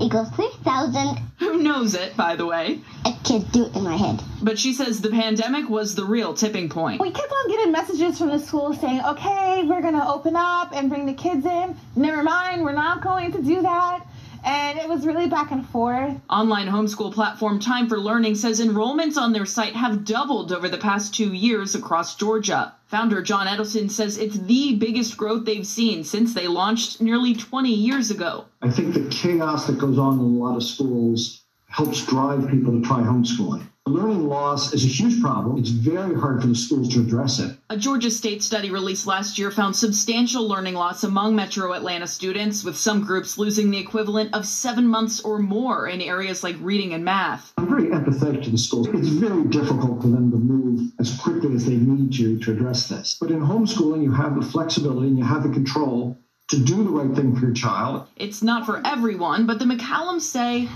equals 0.00 0.30
3,000. 0.30 1.18
Who 1.40 1.60
knows 1.60 1.96
it, 1.96 2.16
by 2.16 2.36
the 2.36 2.46
way? 2.46 2.78
I 3.04 3.18
can't 3.24 3.50
do 3.50 3.66
it 3.66 3.74
in 3.74 3.82
my 3.82 3.96
head. 3.96 4.22
But 4.40 4.56
she 4.56 4.72
says 4.72 5.00
the 5.00 5.10
pandemic 5.10 5.68
was 5.68 5.96
the 5.96 6.04
real 6.04 6.34
tipping 6.34 6.68
point. 6.68 7.00
We 7.00 7.10
kept 7.10 7.32
on 7.32 7.50
getting 7.50 7.72
messages 7.72 8.16
from 8.16 8.28
the 8.28 8.38
school 8.38 8.74
saying, 8.74 9.02
okay, 9.04 9.64
we're 9.64 9.82
going 9.82 9.98
to 9.98 10.06
open 10.06 10.36
up 10.36 10.72
and 10.72 10.88
bring 10.88 11.04
the 11.04 11.14
kids 11.14 11.44
in. 11.44 11.76
Never 11.96 12.22
mind, 12.22 12.62
we're 12.62 12.72
not 12.72 13.02
going 13.02 13.32
to 13.32 13.42
do 13.42 13.62
that 13.62 14.04
and 14.50 14.78
it 14.78 14.88
was 14.88 15.06
really 15.06 15.28
back 15.28 15.52
and 15.52 15.64
forth. 15.68 16.12
Online 16.28 16.66
homeschool 16.66 17.14
platform 17.14 17.60
Time4Learning 17.60 18.36
says 18.36 18.60
enrollments 18.60 19.16
on 19.16 19.32
their 19.32 19.46
site 19.46 19.76
have 19.76 20.04
doubled 20.04 20.50
over 20.50 20.68
the 20.68 20.76
past 20.76 21.14
two 21.14 21.32
years 21.32 21.76
across 21.76 22.16
Georgia. 22.16 22.74
Founder 22.86 23.22
John 23.22 23.46
Edelson 23.46 23.88
says 23.88 24.18
it's 24.18 24.40
the 24.40 24.74
biggest 24.74 25.16
growth 25.16 25.44
they've 25.44 25.66
seen 25.66 26.02
since 26.02 26.34
they 26.34 26.48
launched 26.48 27.00
nearly 27.00 27.32
20 27.32 27.72
years 27.72 28.10
ago. 28.10 28.46
I 28.60 28.70
think 28.70 28.94
the 28.94 29.08
chaos 29.08 29.68
that 29.68 29.78
goes 29.78 29.98
on 29.98 30.14
in 30.14 30.18
a 30.18 30.22
lot 30.24 30.56
of 30.56 30.64
schools 30.64 31.44
helps 31.68 32.04
drive 32.04 32.48
people 32.50 32.72
to 32.72 32.84
try 32.84 33.02
homeschooling. 33.02 33.69
Learning 33.86 34.28
loss 34.28 34.74
is 34.74 34.84
a 34.84 34.88
huge 34.88 35.20
problem. 35.22 35.58
It's 35.58 35.70
very 35.70 36.14
hard 36.14 36.42
for 36.42 36.46
the 36.48 36.54
schools 36.54 36.92
to 36.94 37.00
address 37.00 37.40
it. 37.40 37.56
A 37.70 37.76
Georgia 37.76 38.10
State 38.10 38.42
study 38.42 38.70
released 38.70 39.06
last 39.06 39.38
year 39.38 39.50
found 39.50 39.74
substantial 39.74 40.46
learning 40.46 40.74
loss 40.74 41.02
among 41.02 41.34
metro 41.34 41.72
Atlanta 41.72 42.06
students, 42.06 42.62
with 42.62 42.76
some 42.76 43.04
groups 43.04 43.38
losing 43.38 43.70
the 43.70 43.78
equivalent 43.78 44.34
of 44.34 44.46
seven 44.46 44.86
months 44.86 45.20
or 45.22 45.38
more 45.38 45.88
in 45.88 46.02
areas 46.02 46.44
like 46.44 46.56
reading 46.60 46.92
and 46.92 47.04
math. 47.04 47.52
I'm 47.56 47.68
very 47.68 47.88
empathetic 47.88 48.44
to 48.44 48.50
the 48.50 48.58
schools. 48.58 48.86
It's 48.88 49.08
very 49.08 49.44
difficult 49.44 50.02
for 50.02 50.08
them 50.08 50.30
to 50.30 50.36
move 50.36 50.92
as 51.00 51.18
quickly 51.18 51.54
as 51.54 51.64
they 51.64 51.76
need 51.76 52.12
to 52.18 52.38
to 52.38 52.52
address 52.52 52.86
this. 52.86 53.16
But 53.18 53.30
in 53.30 53.40
homeschooling, 53.40 54.02
you 54.02 54.12
have 54.12 54.38
the 54.38 54.46
flexibility 54.46 55.08
and 55.08 55.18
you 55.18 55.24
have 55.24 55.42
the 55.42 55.50
control 55.50 56.18
to 56.48 56.58
do 56.58 56.84
the 56.84 56.90
right 56.90 57.16
thing 57.16 57.34
for 57.34 57.46
your 57.46 57.54
child. 57.54 58.06
It's 58.16 58.42
not 58.42 58.66
for 58.66 58.82
everyone, 58.84 59.46
but 59.46 59.58
the 59.58 59.64
McCallums 59.64 60.22
say 60.22 60.68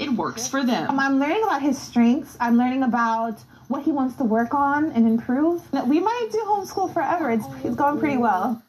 it 0.00 0.10
works 0.10 0.48
for 0.48 0.64
them. 0.64 0.88
Um, 0.88 0.98
I'm 0.98 1.18
learning 1.18 1.42
about 1.42 1.62
his 1.62 1.80
strengths. 1.80 2.36
I'm 2.40 2.56
learning 2.56 2.82
about 2.82 3.38
what 3.68 3.82
he 3.82 3.92
wants 3.92 4.16
to 4.16 4.24
work 4.24 4.54
on 4.54 4.90
and 4.92 5.06
improve. 5.06 5.62
We 5.86 6.00
might 6.00 6.28
do 6.32 6.38
homeschool 6.38 6.92
forever. 6.92 7.30
It's, 7.30 7.44
it's 7.62 7.76
going 7.76 8.00
pretty 8.00 8.16
well. 8.16 8.62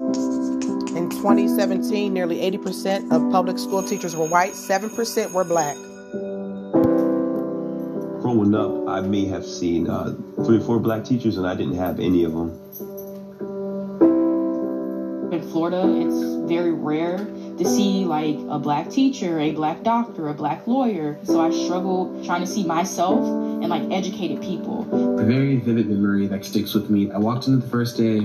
In 0.00 1.08
2017, 1.10 2.12
nearly 2.12 2.40
80% 2.40 3.12
of 3.12 3.30
public 3.30 3.58
school 3.58 3.82
teachers 3.82 4.16
were 4.16 4.26
white, 4.26 4.52
7% 4.52 5.32
were 5.32 5.44
black. 5.44 5.76
Growing 8.22 8.54
up, 8.54 8.88
I 8.88 9.00
may 9.02 9.26
have 9.26 9.44
seen 9.44 9.88
uh, 9.88 10.16
three 10.44 10.56
or 10.56 10.60
four 10.60 10.78
black 10.78 11.04
teachers, 11.04 11.36
and 11.36 11.46
I 11.46 11.54
didn't 11.54 11.76
have 11.76 12.00
any 12.00 12.24
of 12.24 12.32
them. 12.32 12.58
In 15.50 15.54
Florida, 15.54 15.82
it's 16.06 16.48
very 16.48 16.70
rare 16.70 17.18
to 17.18 17.64
see 17.64 18.04
like 18.04 18.36
a 18.48 18.56
black 18.56 18.88
teacher, 18.88 19.40
a 19.40 19.50
black 19.50 19.82
doctor, 19.82 20.28
a 20.28 20.32
black 20.32 20.64
lawyer. 20.68 21.18
So 21.24 21.40
I 21.40 21.50
struggle 21.50 22.24
trying 22.24 22.42
to 22.42 22.46
see 22.46 22.62
myself 22.62 23.18
and 23.26 23.68
like 23.68 23.82
educated 23.90 24.40
people. 24.42 24.86
A 25.18 25.24
very 25.24 25.56
vivid 25.56 25.90
memory 25.90 26.28
that 26.28 26.44
sticks 26.44 26.72
with 26.72 26.88
me. 26.88 27.10
I 27.10 27.18
walked 27.18 27.48
into 27.48 27.58
the 27.58 27.68
first 27.68 27.96
day 27.96 28.20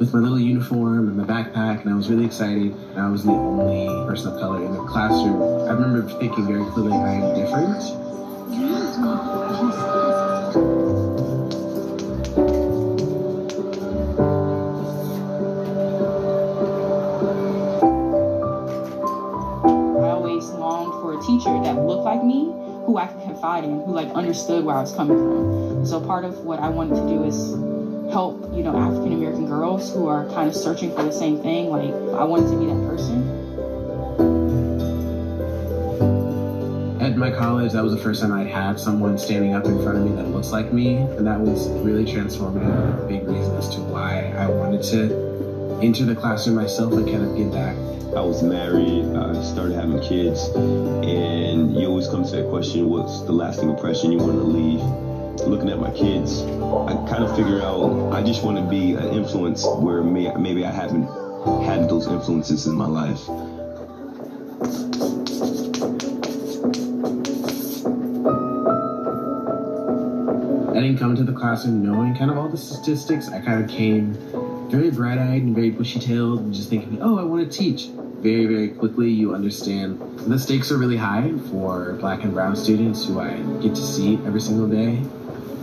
with 0.00 0.12
my 0.12 0.18
little 0.18 0.40
uniform 0.40 1.06
and 1.06 1.16
my 1.16 1.22
backpack, 1.22 1.82
and 1.82 1.90
I 1.90 1.94
was 1.94 2.10
really 2.10 2.26
excited. 2.26 2.72
And 2.72 2.98
I 2.98 3.08
was 3.08 3.22
the 3.22 3.30
only 3.30 3.86
person 4.08 4.32
of 4.32 4.40
color 4.40 4.66
in 4.66 4.72
the 4.72 4.82
classroom. 4.82 5.40
I 5.68 5.74
remember 5.74 6.08
thinking 6.18 6.44
very 6.44 6.64
clearly, 6.72 6.92
I 6.92 7.12
am 7.12 7.34
different. 7.36 8.08
Who 22.88 22.96
I 22.96 23.06
could 23.06 23.20
confide 23.20 23.64
in, 23.64 23.84
who 23.84 23.92
like 23.92 24.08
understood 24.14 24.64
where 24.64 24.74
I 24.74 24.80
was 24.80 24.94
coming 24.94 25.18
from. 25.18 25.84
So 25.84 26.00
part 26.00 26.24
of 26.24 26.38
what 26.38 26.58
I 26.58 26.70
wanted 26.70 26.94
to 26.94 27.06
do 27.06 27.22
is 27.22 27.36
help, 28.10 28.40
you 28.56 28.62
know, 28.62 28.74
African 28.78 29.12
American 29.12 29.46
girls 29.46 29.92
who 29.92 30.06
are 30.06 30.26
kind 30.30 30.48
of 30.48 30.56
searching 30.56 30.96
for 30.96 31.02
the 31.02 31.12
same 31.12 31.42
thing. 31.42 31.68
Like 31.68 31.92
I 32.18 32.24
wanted 32.24 32.48
to 32.50 32.58
be 32.58 32.64
that 32.64 32.80
person. 32.88 33.36
At 37.02 37.18
my 37.18 37.30
college, 37.30 37.72
that 37.72 37.84
was 37.84 37.92
the 37.92 38.00
first 38.00 38.22
time 38.22 38.32
I'd 38.32 38.46
had 38.46 38.80
someone 38.80 39.18
standing 39.18 39.52
up 39.52 39.66
in 39.66 39.82
front 39.82 39.98
of 39.98 40.04
me 40.04 40.16
that 40.16 40.28
looks 40.28 40.50
like 40.50 40.72
me, 40.72 40.96
and 40.96 41.26
that 41.26 41.38
was 41.38 41.68
really 41.84 42.06
transformative. 42.06 43.04
A 43.04 43.06
big 43.06 43.28
reason 43.28 43.54
as 43.56 43.68
to 43.74 43.82
why 43.82 44.32
I 44.38 44.48
wanted 44.48 44.82
to 44.84 45.37
enter 45.82 46.04
the 46.04 46.14
classroom 46.14 46.56
myself 46.56 46.92
and 46.92 47.06
kind 47.06 47.22
of 47.22 47.36
give 47.36 47.52
back. 47.52 47.76
I 48.16 48.20
was 48.20 48.42
married, 48.42 49.04
I 49.14 49.42
started 49.42 49.74
having 49.74 50.00
kids, 50.00 50.48
and 50.56 51.78
you 51.78 51.86
always 51.86 52.08
come 52.08 52.24
to 52.24 52.30
that 52.30 52.48
question, 52.50 52.88
what's 52.88 53.20
the 53.22 53.32
lasting 53.32 53.70
impression 53.70 54.10
you 54.10 54.18
want 54.18 54.32
to 54.32 54.44
leave? 54.44 54.80
Looking 55.46 55.68
at 55.70 55.78
my 55.78 55.92
kids, 55.92 56.42
I 56.42 56.94
kind 57.08 57.22
of 57.22 57.36
figure 57.36 57.62
out 57.62 58.12
I 58.12 58.22
just 58.22 58.42
want 58.42 58.56
to 58.58 58.64
be 58.64 58.94
an 58.94 59.08
influence 59.08 59.64
where 59.64 60.02
may, 60.02 60.34
maybe 60.36 60.64
I 60.64 60.72
haven't 60.72 61.06
had 61.64 61.88
those 61.88 62.08
influences 62.08 62.66
in 62.66 62.74
my 62.74 62.86
life. 62.86 63.28
I 70.70 70.80
didn't 70.80 70.98
come 70.98 71.14
to 71.14 71.24
the 71.24 71.32
classroom 71.32 71.84
knowing 71.84 72.16
kind 72.16 72.30
of 72.30 72.38
all 72.38 72.48
the 72.48 72.56
statistics. 72.56 73.28
I 73.28 73.40
kind 73.40 73.62
of 73.62 73.70
came 73.70 74.14
very 74.70 74.90
bright-eyed 74.90 75.42
and 75.42 75.54
very 75.54 75.70
bushy-tailed 75.70 76.40
and 76.40 76.54
just 76.54 76.68
thinking, 76.68 77.00
oh, 77.00 77.18
I 77.18 77.22
want 77.22 77.50
to 77.50 77.58
teach. 77.58 77.88
Very, 78.20 78.46
very 78.46 78.68
quickly, 78.68 79.10
you 79.10 79.34
understand 79.34 80.00
the 80.18 80.38
stakes 80.38 80.70
are 80.72 80.76
really 80.76 80.96
high 80.96 81.32
for 81.50 81.94
black 81.94 82.24
and 82.24 82.34
brown 82.34 82.56
students 82.56 83.06
who 83.06 83.20
I 83.20 83.36
get 83.62 83.74
to 83.74 83.80
see 83.80 84.14
every 84.26 84.40
single 84.40 84.68
day. 84.68 85.00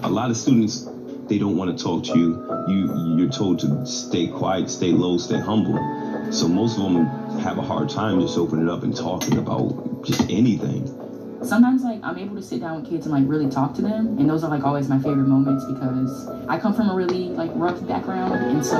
A 0.04 0.10
lot 0.10 0.32
of 0.32 0.38
students, 0.38 0.88
they 1.28 1.38
don't 1.38 1.58
want 1.58 1.78
to 1.78 1.84
talk 1.84 2.04
to 2.06 2.18
you. 2.18 2.66
You, 2.68 3.18
you're 3.18 3.30
told 3.30 3.60
to 3.60 3.86
stay 3.86 4.28
quiet, 4.28 4.70
stay 4.70 4.92
low, 4.92 5.18
stay 5.18 5.40
humble. 5.40 5.78
So 6.32 6.48
most 6.48 6.78
of 6.78 6.84
them 6.84 7.06
have 7.40 7.58
a 7.58 7.62
hard 7.62 7.90
time 7.90 8.22
just 8.22 8.38
opening 8.38 8.70
up 8.70 8.84
and 8.84 8.96
talking 8.96 9.38
about 9.38 10.04
just 10.04 10.22
anything 10.30 11.05
sometimes 11.44 11.84
like 11.84 12.00
I'm 12.04 12.18
able 12.18 12.36
to 12.36 12.42
sit 12.42 12.62
down 12.62 12.82
with 12.82 12.90
kids 12.90 13.06
and 13.06 13.14
like 13.14 13.24
really 13.28 13.50
talk 13.50 13.74
to 13.76 13.82
them 13.82 14.18
and 14.18 14.30
those 14.30 14.44
are 14.44 14.50
like 14.50 14.64
always 14.64 14.88
my 14.88 14.98
favorite 14.98 15.28
moments 15.28 15.66
because 15.66 16.28
I 16.48 16.58
come 16.60 16.74
from 16.74 16.90
a 16.90 16.96
really 16.96 17.30
like 17.30 17.52
rough 17.54 17.86
background 17.88 18.34
and 18.34 18.66
so 18.66 18.80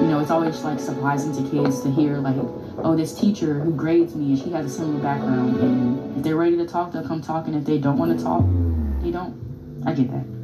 you 0.00 0.08
know 0.08 0.20
it's 0.20 0.30
always 0.30 0.60
like 0.62 0.80
surprising 0.80 1.32
to 1.34 1.50
kids 1.50 1.82
to 1.82 1.90
hear 1.90 2.18
like 2.18 2.36
oh 2.78 2.96
this 2.96 3.18
teacher 3.18 3.60
who 3.60 3.72
grades 3.72 4.14
me 4.14 4.36
she 4.36 4.50
has 4.50 4.66
a 4.66 4.70
similar 4.70 5.00
background 5.00 5.56
and 5.60 6.16
if 6.16 6.22
they're 6.22 6.36
ready 6.36 6.56
to 6.56 6.66
talk 6.66 6.92
they'll 6.92 7.06
come 7.06 7.22
talk 7.22 7.46
and 7.46 7.56
if 7.56 7.64
they 7.64 7.78
don't 7.78 7.98
want 7.98 8.16
to 8.16 8.24
talk 8.24 8.44
they 9.02 9.10
don't. 9.10 9.38
I 9.86 9.92
get 9.92 10.10
that 10.10 10.37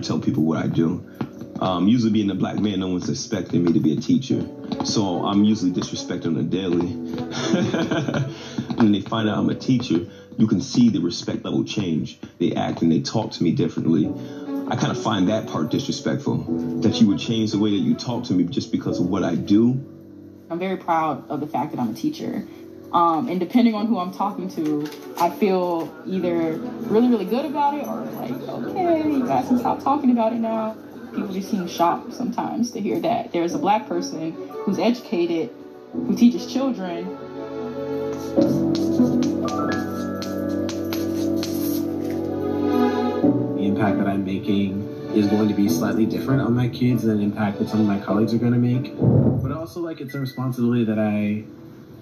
tell 0.00 0.18
people 0.18 0.44
what 0.44 0.58
I 0.58 0.66
do. 0.66 1.04
Um, 1.60 1.88
usually 1.88 2.10
being 2.10 2.30
a 2.30 2.34
black 2.34 2.58
man, 2.58 2.80
no 2.80 2.88
one's 2.88 3.10
expecting 3.10 3.62
me 3.62 3.72
to 3.74 3.80
be 3.80 3.92
a 3.92 4.00
teacher. 4.00 4.46
So 4.84 5.24
I'm 5.24 5.44
usually 5.44 5.70
disrespected 5.70 6.26
on 6.26 6.38
a 6.38 6.42
daily. 6.42 6.88
when 8.76 8.92
they 8.92 9.02
find 9.02 9.28
out 9.28 9.38
I'm 9.38 9.50
a 9.50 9.54
teacher, 9.54 10.06
you 10.38 10.46
can 10.46 10.62
see 10.62 10.88
the 10.88 11.00
respect 11.00 11.44
level 11.44 11.64
change. 11.64 12.18
They 12.38 12.54
act 12.54 12.80
and 12.80 12.90
they 12.90 13.00
talk 13.00 13.32
to 13.32 13.42
me 13.42 13.52
differently. 13.52 14.06
I 14.70 14.76
kind 14.76 14.90
of 14.90 15.02
find 15.02 15.28
that 15.28 15.48
part 15.48 15.70
disrespectful, 15.70 16.38
that 16.80 17.00
you 17.00 17.08
would 17.08 17.18
change 17.18 17.50
the 17.52 17.58
way 17.58 17.70
that 17.70 17.84
you 17.84 17.94
talk 17.94 18.24
to 18.24 18.32
me 18.32 18.44
just 18.44 18.72
because 18.72 19.00
of 19.00 19.06
what 19.06 19.22
I 19.22 19.34
do. 19.34 19.72
I'm 20.48 20.58
very 20.58 20.78
proud 20.78 21.28
of 21.28 21.40
the 21.40 21.46
fact 21.46 21.72
that 21.72 21.80
I'm 21.80 21.90
a 21.90 21.94
teacher. 21.94 22.46
Um, 22.92 23.28
and 23.28 23.38
depending 23.38 23.74
on 23.74 23.86
who 23.86 23.98
I'm 23.98 24.12
talking 24.12 24.48
to, 24.50 24.88
I 25.18 25.30
feel 25.30 25.94
either 26.06 26.54
really, 26.54 27.08
really 27.08 27.24
good 27.24 27.44
about 27.44 27.74
it 27.74 27.86
or 27.86 28.00
like, 28.20 28.32
okay, 28.32 29.08
you 29.08 29.24
guys 29.26 29.46
can 29.46 29.58
stop 29.58 29.82
talking 29.82 30.10
about 30.10 30.32
it 30.32 30.40
now. 30.40 30.76
People 31.12 31.28
just 31.32 31.50
seem 31.50 31.68
shocked 31.68 32.12
sometimes 32.12 32.72
to 32.72 32.80
hear 32.80 32.98
that 33.00 33.32
there's 33.32 33.54
a 33.54 33.58
black 33.58 33.86
person 33.86 34.32
who's 34.64 34.78
educated, 34.78 35.50
who 35.92 36.16
teaches 36.16 36.52
children. 36.52 37.06
The 43.56 43.66
impact 43.66 43.98
that 43.98 44.08
I'm 44.08 44.24
making 44.24 44.88
is 45.14 45.26
going 45.28 45.48
to 45.48 45.54
be 45.54 45.68
slightly 45.68 46.06
different 46.06 46.40
on 46.42 46.54
my 46.54 46.68
kids 46.68 47.04
than 47.04 47.18
the 47.18 47.24
impact 47.24 47.58
that 47.60 47.68
some 47.68 47.80
of 47.80 47.86
my 47.86 48.00
colleagues 48.00 48.34
are 48.34 48.38
going 48.38 48.52
to 48.52 48.58
make. 48.58 48.94
But 49.42 49.52
also, 49.52 49.80
like, 49.80 50.00
it's 50.00 50.14
a 50.14 50.20
responsibility 50.20 50.84
that 50.84 50.98
I 50.98 51.44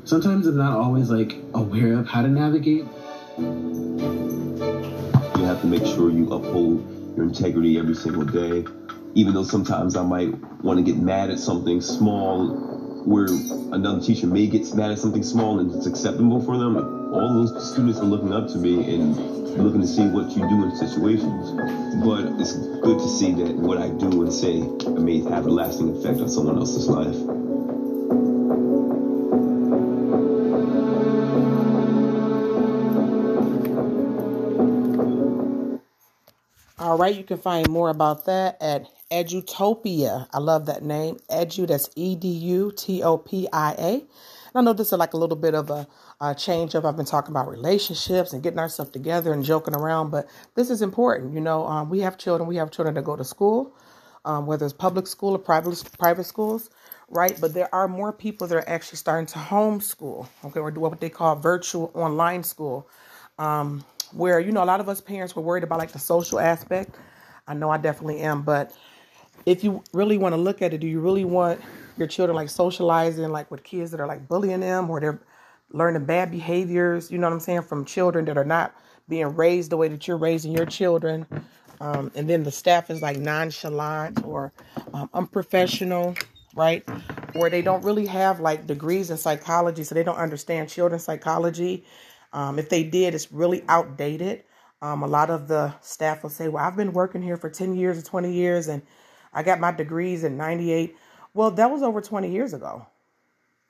sometimes 0.08 0.46
I'm 0.46 0.56
not 0.56 0.72
always 0.72 1.10
like 1.10 1.36
aware 1.52 1.98
of 1.98 2.08
how 2.08 2.22
to 2.22 2.28
navigate. 2.28 2.86
You 3.36 4.54
have 5.44 5.60
to 5.60 5.66
make 5.66 5.84
sure 5.84 6.10
you 6.10 6.32
uphold 6.32 7.14
your 7.14 7.26
integrity 7.26 7.78
every 7.78 7.94
single 7.94 8.24
day. 8.24 8.64
Even 9.14 9.34
though 9.34 9.44
sometimes 9.44 9.96
I 9.96 10.02
might 10.02 10.34
want 10.62 10.78
to 10.78 10.82
get 10.82 10.96
mad 10.96 11.28
at 11.28 11.38
something 11.38 11.82
small 11.82 12.56
where 13.04 13.26
another 13.72 14.00
teacher 14.00 14.26
may 14.26 14.46
get 14.46 14.74
mad 14.74 14.92
at 14.92 14.98
something 14.98 15.22
small 15.22 15.60
and 15.60 15.74
it's 15.74 15.84
acceptable 15.84 16.40
for 16.40 16.56
them, 16.56 16.78
all 17.12 17.34
those 17.34 17.70
students 17.70 17.98
are 17.98 18.04
looking 18.04 18.32
up 18.32 18.48
to 18.48 18.56
me 18.56 18.94
and 18.94 19.14
looking 19.58 19.82
to 19.82 19.86
see 19.86 20.06
what 20.06 20.30
you 20.30 20.48
do 20.48 20.64
in 20.64 20.74
situations. 20.74 21.50
But 22.02 22.40
it's 22.40 22.54
good 22.80 22.98
to 22.98 23.08
see 23.08 23.32
that 23.32 23.56
what 23.56 23.76
I 23.76 23.90
do 23.90 24.22
and 24.22 24.32
say 24.32 24.60
may 24.88 25.20
have 25.24 25.44
a 25.44 25.50
lasting 25.50 25.94
effect 25.98 26.20
on 26.20 26.30
someone 26.30 26.56
else's 26.56 26.88
life. 26.88 27.37
All 36.78 36.98
right, 36.98 37.16
you 37.16 37.24
can 37.24 37.38
find 37.38 37.70
more 37.70 37.90
about 37.90 38.26
that 38.26 38.58
at 38.62 38.86
Edutopia. 39.10 40.28
I 40.32 40.38
love 40.38 40.66
that 40.66 40.82
name. 40.84 41.18
Edu, 41.30 41.66
that's 41.68 41.90
E 41.96 42.16
D 42.16 42.28
U 42.28 42.72
T 42.76 43.02
O 43.02 43.18
P 43.18 43.48
I 43.52 43.72
A. 43.78 44.06
I 44.54 44.62
know 44.62 44.74
this 44.74 44.92
is 44.92 44.98
like 44.98 45.14
a 45.14 45.18
little 45.18 45.36
bit 45.36 45.54
of 45.54 45.70
a, 45.70 45.88
a 46.20 46.34
change 46.34 46.74
up. 46.74 46.84
I've 46.84 46.96
been 46.96 47.06
talking 47.06 47.32
about 47.32 47.48
relationships 47.48 48.32
and 48.34 48.42
getting 48.42 48.58
ourselves 48.60 48.92
together 48.92 49.32
and 49.32 49.44
joking 49.44 49.74
around, 49.76 50.10
but 50.10 50.28
this 50.56 50.70
is 50.70 50.82
important. 50.82 51.34
You 51.34 51.40
know, 51.40 51.66
um, 51.66 51.90
we 51.90 52.00
have 52.00 52.18
children, 52.18 52.48
we 52.48 52.56
have 52.56 52.70
children 52.70 52.94
that 52.96 53.04
go 53.04 53.16
to 53.16 53.24
school. 53.24 53.74
um, 54.24 54.46
whether 54.46 54.66
it's 54.66 54.72
public 54.74 55.06
school 55.08 55.34
or 55.34 55.38
private 55.38 55.82
private 55.98 56.24
schools, 56.24 56.70
right? 57.08 57.38
But 57.40 57.54
there 57.54 57.74
are 57.74 57.88
more 57.88 58.12
people 58.12 58.46
that 58.48 58.56
are 58.56 58.68
actually 58.68 58.98
starting 58.98 59.26
to 59.28 59.38
homeschool, 59.38 60.28
okay, 60.46 60.60
or 60.60 60.70
do 60.72 60.80
what 60.80 61.00
they 61.00 61.10
call 61.10 61.36
virtual 61.36 61.90
online 61.94 62.44
school, 62.44 62.88
um, 63.38 63.84
where 64.12 64.40
you 64.40 64.52
know 64.52 64.62
a 64.62 64.66
lot 64.66 64.80
of 64.80 64.88
us 64.88 65.00
parents 65.00 65.34
were 65.36 65.42
worried 65.42 65.64
about 65.64 65.78
like 65.78 65.92
the 65.92 65.98
social 65.98 66.40
aspect. 66.40 66.96
I 67.46 67.54
know 67.54 67.70
I 67.70 67.78
definitely 67.78 68.20
am, 68.20 68.42
but 68.42 68.76
if 69.46 69.64
you 69.64 69.82
really 69.92 70.18
want 70.18 70.34
to 70.34 70.36
look 70.36 70.62
at 70.62 70.74
it, 70.74 70.78
do 70.78 70.86
you 70.86 71.00
really 71.00 71.24
want 71.24 71.60
your 71.96 72.06
children 72.06 72.36
like 72.36 72.50
socializing 72.50 73.28
like 73.30 73.50
with 73.50 73.64
kids 73.64 73.90
that 73.90 74.00
are 74.00 74.06
like 74.06 74.28
bullying 74.28 74.60
them 74.60 74.90
or 74.90 75.00
they're 75.00 75.20
learning 75.72 76.04
bad 76.04 76.30
behaviors, 76.30 77.10
you 77.10 77.18
know 77.18 77.26
what 77.26 77.34
I'm 77.34 77.40
saying, 77.40 77.62
from 77.62 77.84
children 77.84 78.24
that 78.26 78.38
are 78.38 78.44
not 78.44 78.74
being 79.08 79.34
raised 79.34 79.70
the 79.70 79.76
way 79.76 79.88
that 79.88 80.06
you're 80.06 80.16
raising 80.16 80.52
your 80.52 80.66
children. 80.66 81.26
Um, 81.80 82.10
and 82.14 82.28
then 82.28 82.42
the 82.42 82.50
staff 82.50 82.90
is 82.90 83.02
like 83.02 83.18
nonchalant 83.18 84.24
or 84.24 84.52
um, 84.92 85.08
unprofessional, 85.14 86.14
right? 86.54 86.86
Or 87.34 87.48
they 87.50 87.62
don't 87.62 87.84
really 87.84 88.06
have 88.06 88.40
like 88.40 88.66
degrees 88.66 89.10
in 89.10 89.16
psychology, 89.16 89.84
so 89.84 89.94
they 89.94 90.02
don't 90.02 90.16
understand 90.16 90.68
children's 90.68 91.04
psychology. 91.04 91.84
Um, 92.32 92.58
if 92.58 92.68
they 92.68 92.82
did, 92.82 93.14
it's 93.14 93.32
really 93.32 93.64
outdated. 93.68 94.44
Um, 94.80 95.02
a 95.02 95.06
lot 95.06 95.30
of 95.30 95.48
the 95.48 95.74
staff 95.80 96.22
will 96.22 96.30
say, 96.30 96.48
Well, 96.48 96.64
I've 96.64 96.76
been 96.76 96.92
working 96.92 97.22
here 97.22 97.36
for 97.36 97.50
10 97.50 97.74
years 97.74 97.98
or 97.98 98.02
20 98.02 98.32
years, 98.32 98.68
and 98.68 98.82
I 99.32 99.42
got 99.42 99.60
my 99.60 99.72
degrees 99.72 100.24
in 100.24 100.36
98. 100.36 100.96
Well, 101.34 101.50
that 101.52 101.70
was 101.70 101.82
over 101.82 102.00
20 102.00 102.30
years 102.30 102.54
ago, 102.54 102.86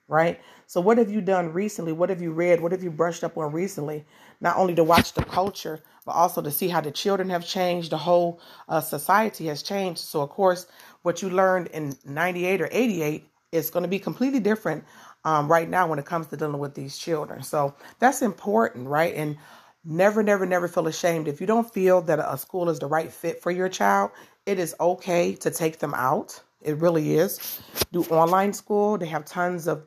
right? 0.07 0.39
So, 0.67 0.81
what 0.81 0.97
have 0.99 1.09
you 1.09 1.21
done 1.21 1.51
recently? 1.51 1.93
What 1.93 2.09
have 2.09 2.21
you 2.21 2.31
read? 2.31 2.61
What 2.61 2.71
have 2.71 2.83
you 2.83 2.91
brushed 2.91 3.23
up 3.23 3.37
on 3.37 3.51
recently? 3.51 4.05
Not 4.39 4.57
only 4.57 4.75
to 4.75 4.83
watch 4.83 5.13
the 5.13 5.25
culture, 5.25 5.81
but 6.05 6.11
also 6.11 6.41
to 6.41 6.51
see 6.51 6.67
how 6.67 6.81
the 6.81 6.91
children 6.91 7.29
have 7.29 7.45
changed, 7.45 7.91
the 7.91 7.97
whole 7.97 8.39
uh, 8.67 8.81
society 8.81 9.47
has 9.47 9.63
changed. 9.63 9.99
So, 10.01 10.21
of 10.21 10.29
course, 10.29 10.67
what 11.01 11.21
you 11.21 11.29
learned 11.29 11.67
in 11.67 11.95
98 12.05 12.61
or 12.61 12.69
88 12.71 13.25
is 13.51 13.69
going 13.69 13.83
to 13.83 13.89
be 13.89 13.99
completely 13.99 14.39
different 14.39 14.83
um, 15.29 15.47
right 15.47 15.69
now 15.69 15.87
when 15.87 15.99
it 15.99 16.05
comes 16.05 16.27
to 16.27 16.37
dealing 16.37 16.59
with 16.59 16.73
these 16.73 16.97
children. 16.97 17.43
So, 17.43 17.75
that's 17.99 18.21
important, 18.21 18.87
right? 18.87 19.13
And 19.13 19.37
never, 19.85 20.23
never, 20.23 20.45
never 20.45 20.67
feel 20.67 20.87
ashamed. 20.87 21.27
If 21.27 21.39
you 21.41 21.47
don't 21.47 21.71
feel 21.71 22.01
that 22.03 22.19
a 22.19 22.37
school 22.37 22.69
is 22.69 22.79
the 22.79 22.87
right 22.87 23.11
fit 23.11 23.41
for 23.41 23.51
your 23.51 23.69
child, 23.69 24.11
it 24.45 24.59
is 24.59 24.75
okay 24.79 25.35
to 25.35 25.51
take 25.51 25.79
them 25.79 25.93
out. 25.93 26.41
It 26.61 26.77
really 26.77 27.15
is. 27.15 27.61
Do 27.91 28.03
online 28.05 28.53
school. 28.53 28.97
They 28.97 29.05
have 29.07 29.25
tons 29.25 29.67
of 29.67 29.83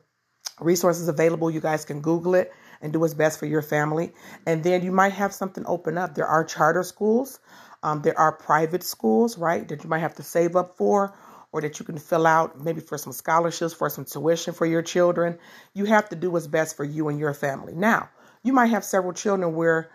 resources 0.61 1.09
available. 1.09 1.51
You 1.51 1.61
guys 1.61 1.85
can 1.85 2.01
Google 2.01 2.35
it 2.35 2.53
and 2.81 2.93
do 2.93 3.01
what's 3.01 3.15
best 3.15 3.39
for 3.39 3.47
your 3.47 3.63
family. 3.63 4.13
And 4.47 4.63
then 4.63 4.83
you 4.83 4.93
might 4.93 5.13
have 5.13 5.33
something 5.33 5.65
open 5.67 5.99
up. 5.99 6.15
There 6.15 6.27
are 6.27 6.45
charter 6.45 6.83
schools. 6.83 7.41
Um, 7.83 8.03
there 8.03 8.19
are 8.19 8.33
private 8.33 8.85
schools, 8.85 9.37
right, 9.37 9.67
that 9.69 9.83
you 9.83 9.91
might 9.91 9.99
have 9.99 10.15
to 10.15 10.23
save 10.23 10.55
up 10.55 10.77
for 10.77 11.15
or 11.53 11.61
that 11.61 11.79
you 11.79 11.85
can 11.85 11.99
fill 11.99 12.27
out 12.27 12.61
maybe 12.61 12.81
for 12.81 12.99
some 12.99 13.13
scholarships, 13.13 13.75
for 13.75 13.89
some 13.91 14.05
tuition 14.05 14.55
for 14.55 14.67
your 14.67 14.83
children. 14.83 15.39
You 15.75 15.85
have 15.85 16.09
to 16.09 16.17
do 16.17 16.31
what's 16.31 16.47
best 16.47 16.77
for 16.77 16.85
you 16.85 17.09
and 17.09 17.19
your 17.19 17.35
family. 17.35 17.75
Now, 17.75 18.09
you 18.43 18.53
might 18.53 18.67
have 18.67 18.85
several 18.85 19.13
children 19.13 19.55
where 19.55 19.91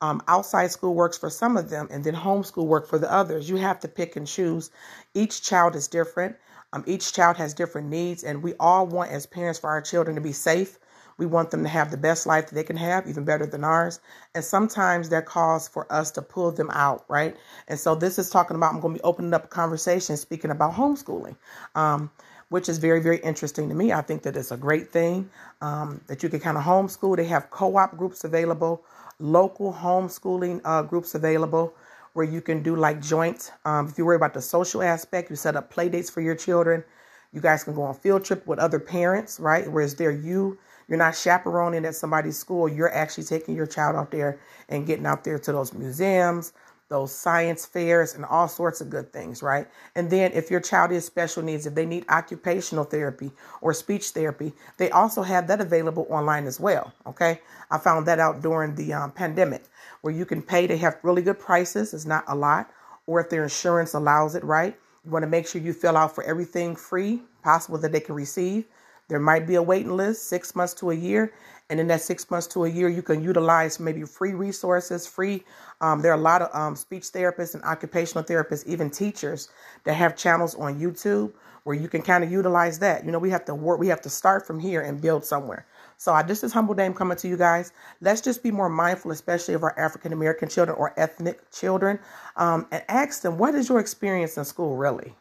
um, 0.00 0.20
outside 0.26 0.70
school 0.72 0.94
works 0.94 1.16
for 1.16 1.30
some 1.30 1.56
of 1.56 1.70
them 1.70 1.86
and 1.90 2.02
then 2.02 2.14
homeschool 2.14 2.66
work 2.66 2.88
for 2.88 2.98
the 2.98 3.12
others. 3.12 3.48
You 3.48 3.56
have 3.56 3.78
to 3.80 3.88
pick 3.88 4.16
and 4.16 4.26
choose. 4.26 4.70
Each 5.14 5.42
child 5.42 5.76
is 5.76 5.86
different. 5.86 6.36
Um, 6.72 6.82
each 6.86 7.12
child 7.12 7.36
has 7.36 7.52
different 7.54 7.88
needs, 7.88 8.24
and 8.24 8.42
we 8.42 8.54
all 8.58 8.86
want, 8.86 9.10
as 9.10 9.26
parents, 9.26 9.58
for 9.58 9.68
our 9.68 9.82
children 9.82 10.16
to 10.16 10.22
be 10.22 10.32
safe. 10.32 10.78
We 11.22 11.26
want 11.26 11.52
them 11.52 11.62
to 11.62 11.68
have 11.68 11.92
the 11.92 11.96
best 11.96 12.26
life 12.26 12.48
that 12.48 12.56
they 12.56 12.64
can 12.64 12.76
have, 12.76 13.06
even 13.06 13.24
better 13.24 13.46
than 13.46 13.62
ours. 13.62 14.00
And 14.34 14.44
sometimes 14.44 15.08
that 15.10 15.24
calls 15.24 15.68
for 15.68 15.86
us 15.92 16.10
to 16.12 16.22
pull 16.22 16.50
them 16.50 16.68
out, 16.72 17.04
right? 17.08 17.36
And 17.68 17.78
so 17.78 17.94
this 17.94 18.18
is 18.18 18.28
talking 18.28 18.56
about, 18.56 18.74
I'm 18.74 18.80
going 18.80 18.94
to 18.94 18.98
be 18.98 19.04
opening 19.04 19.32
up 19.32 19.44
a 19.44 19.48
conversation 19.48 20.16
speaking 20.16 20.50
about 20.50 20.72
homeschooling. 20.72 21.36
Um, 21.76 22.10
which 22.48 22.68
is 22.68 22.78
very, 22.78 23.00
very 23.00 23.18
interesting 23.20 23.68
to 23.68 23.74
me. 23.74 23.92
I 23.92 24.02
think 24.02 24.24
that 24.24 24.36
it's 24.36 24.50
a 24.50 24.56
great 24.58 24.90
thing 24.90 25.30
um, 25.62 26.02
that 26.08 26.22
you 26.22 26.28
can 26.28 26.40
kind 26.40 26.58
of 26.58 26.64
homeschool. 26.64 27.16
They 27.16 27.24
have 27.24 27.48
co 27.50 27.76
op 27.76 27.96
groups 27.96 28.24
available, 28.24 28.82
local 29.20 29.72
homeschooling 29.72 30.60
uh, 30.64 30.82
groups 30.82 31.14
available 31.14 31.72
where 32.12 32.26
you 32.26 32.42
can 32.42 32.62
do 32.62 32.76
like 32.76 33.00
joint. 33.00 33.52
Um, 33.64 33.88
if 33.88 33.96
you 33.96 34.04
worry 34.04 34.16
about 34.16 34.34
the 34.34 34.42
social 34.42 34.82
aspect, 34.82 35.30
you 35.30 35.36
set 35.36 35.56
up 35.56 35.70
play 35.70 35.88
dates 35.88 36.10
for 36.10 36.20
your 36.20 36.34
children. 36.34 36.84
You 37.32 37.40
guys 37.40 37.64
can 37.64 37.74
go 37.74 37.82
on 37.82 37.94
field 37.94 38.24
trip 38.24 38.46
with 38.46 38.58
other 38.58 38.78
parents, 38.78 39.40
right? 39.40 39.70
Whereas 39.70 39.94
they're 39.94 40.10
you, 40.10 40.58
you're 40.92 40.98
not 40.98 41.16
chaperoning 41.16 41.86
at 41.86 41.94
somebody's 41.94 42.36
school. 42.36 42.68
You're 42.68 42.92
actually 42.92 43.24
taking 43.24 43.56
your 43.56 43.66
child 43.66 43.96
out 43.96 44.10
there 44.10 44.38
and 44.68 44.86
getting 44.86 45.06
out 45.06 45.24
there 45.24 45.38
to 45.38 45.50
those 45.50 45.72
museums, 45.72 46.52
those 46.90 47.14
science 47.14 47.64
fairs, 47.64 48.14
and 48.14 48.26
all 48.26 48.46
sorts 48.46 48.82
of 48.82 48.90
good 48.90 49.10
things, 49.10 49.42
right? 49.42 49.66
And 49.94 50.10
then 50.10 50.32
if 50.32 50.50
your 50.50 50.60
child 50.60 50.92
is 50.92 51.06
special 51.06 51.42
needs, 51.42 51.64
if 51.64 51.74
they 51.74 51.86
need 51.86 52.04
occupational 52.10 52.84
therapy 52.84 53.30
or 53.62 53.72
speech 53.72 54.10
therapy, 54.10 54.52
they 54.76 54.90
also 54.90 55.22
have 55.22 55.46
that 55.46 55.62
available 55.62 56.06
online 56.10 56.46
as 56.46 56.60
well. 56.60 56.92
Okay, 57.06 57.40
I 57.70 57.78
found 57.78 58.04
that 58.04 58.18
out 58.18 58.42
during 58.42 58.74
the 58.74 58.92
um, 58.92 59.12
pandemic 59.12 59.64
where 60.02 60.12
you 60.12 60.26
can 60.26 60.42
pay. 60.42 60.66
They 60.66 60.76
have 60.76 60.98
really 61.02 61.22
good 61.22 61.38
prices. 61.40 61.94
It's 61.94 62.04
not 62.04 62.24
a 62.28 62.34
lot, 62.34 62.70
or 63.06 63.18
if 63.18 63.30
their 63.30 63.44
insurance 63.44 63.94
allows 63.94 64.34
it, 64.34 64.44
right? 64.44 64.76
You 65.06 65.10
want 65.10 65.22
to 65.22 65.26
make 65.26 65.48
sure 65.48 65.62
you 65.62 65.72
fill 65.72 65.96
out 65.96 66.14
for 66.14 66.22
everything 66.24 66.76
free 66.76 67.22
possible 67.42 67.78
that 67.78 67.92
they 67.92 68.00
can 68.00 68.14
receive. 68.14 68.66
There 69.08 69.20
might 69.20 69.46
be 69.46 69.56
a 69.56 69.62
waiting 69.62 69.96
list, 69.96 70.28
six 70.28 70.54
months 70.54 70.74
to 70.74 70.90
a 70.90 70.94
year. 70.94 71.32
And 71.70 71.80
in 71.80 71.86
that 71.88 72.02
six 72.02 72.30
months 72.30 72.46
to 72.48 72.64
a 72.64 72.68
year, 72.68 72.88
you 72.88 73.02
can 73.02 73.22
utilize 73.22 73.80
maybe 73.80 74.02
free 74.02 74.34
resources, 74.34 75.06
free. 75.06 75.42
Um, 75.80 76.02
there 76.02 76.12
are 76.12 76.18
a 76.18 76.20
lot 76.20 76.42
of 76.42 76.54
um, 76.54 76.76
speech 76.76 77.04
therapists 77.04 77.54
and 77.54 77.64
occupational 77.64 78.24
therapists, 78.24 78.66
even 78.66 78.90
teachers 78.90 79.48
that 79.84 79.94
have 79.94 80.16
channels 80.16 80.54
on 80.54 80.78
YouTube 80.78 81.32
where 81.64 81.76
you 81.76 81.88
can 81.88 82.02
kind 82.02 82.24
of 82.24 82.30
utilize 82.30 82.78
that. 82.80 83.04
You 83.04 83.12
know, 83.12 83.18
we 83.18 83.30
have 83.30 83.44
to 83.46 83.54
work, 83.54 83.78
we 83.78 83.88
have 83.88 84.02
to 84.02 84.10
start 84.10 84.46
from 84.46 84.58
here 84.58 84.82
and 84.82 85.00
build 85.00 85.24
somewhere. 85.24 85.66
So 85.96 86.12
I, 86.12 86.22
this 86.22 86.42
is 86.42 86.52
Humble 86.52 86.74
Dame 86.74 86.92
coming 86.92 87.16
to 87.18 87.28
you 87.28 87.36
guys. 87.36 87.72
Let's 88.00 88.20
just 88.20 88.42
be 88.42 88.50
more 88.50 88.68
mindful, 88.68 89.12
especially 89.12 89.54
of 89.54 89.62
our 89.62 89.78
African 89.78 90.12
American 90.12 90.48
children 90.48 90.76
or 90.76 90.92
ethnic 90.98 91.50
children, 91.52 92.00
um, 92.36 92.66
and 92.72 92.82
ask 92.88 93.22
them, 93.22 93.38
what 93.38 93.54
is 93.54 93.68
your 93.68 93.78
experience 93.78 94.36
in 94.36 94.44
school 94.44 94.76
really? 94.76 95.14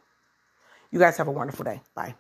You 0.92 1.00
guys 1.00 1.18
have 1.18 1.28
a 1.28 1.32
wonderful 1.32 1.64
day. 1.64 1.82
Bye. 1.96 2.16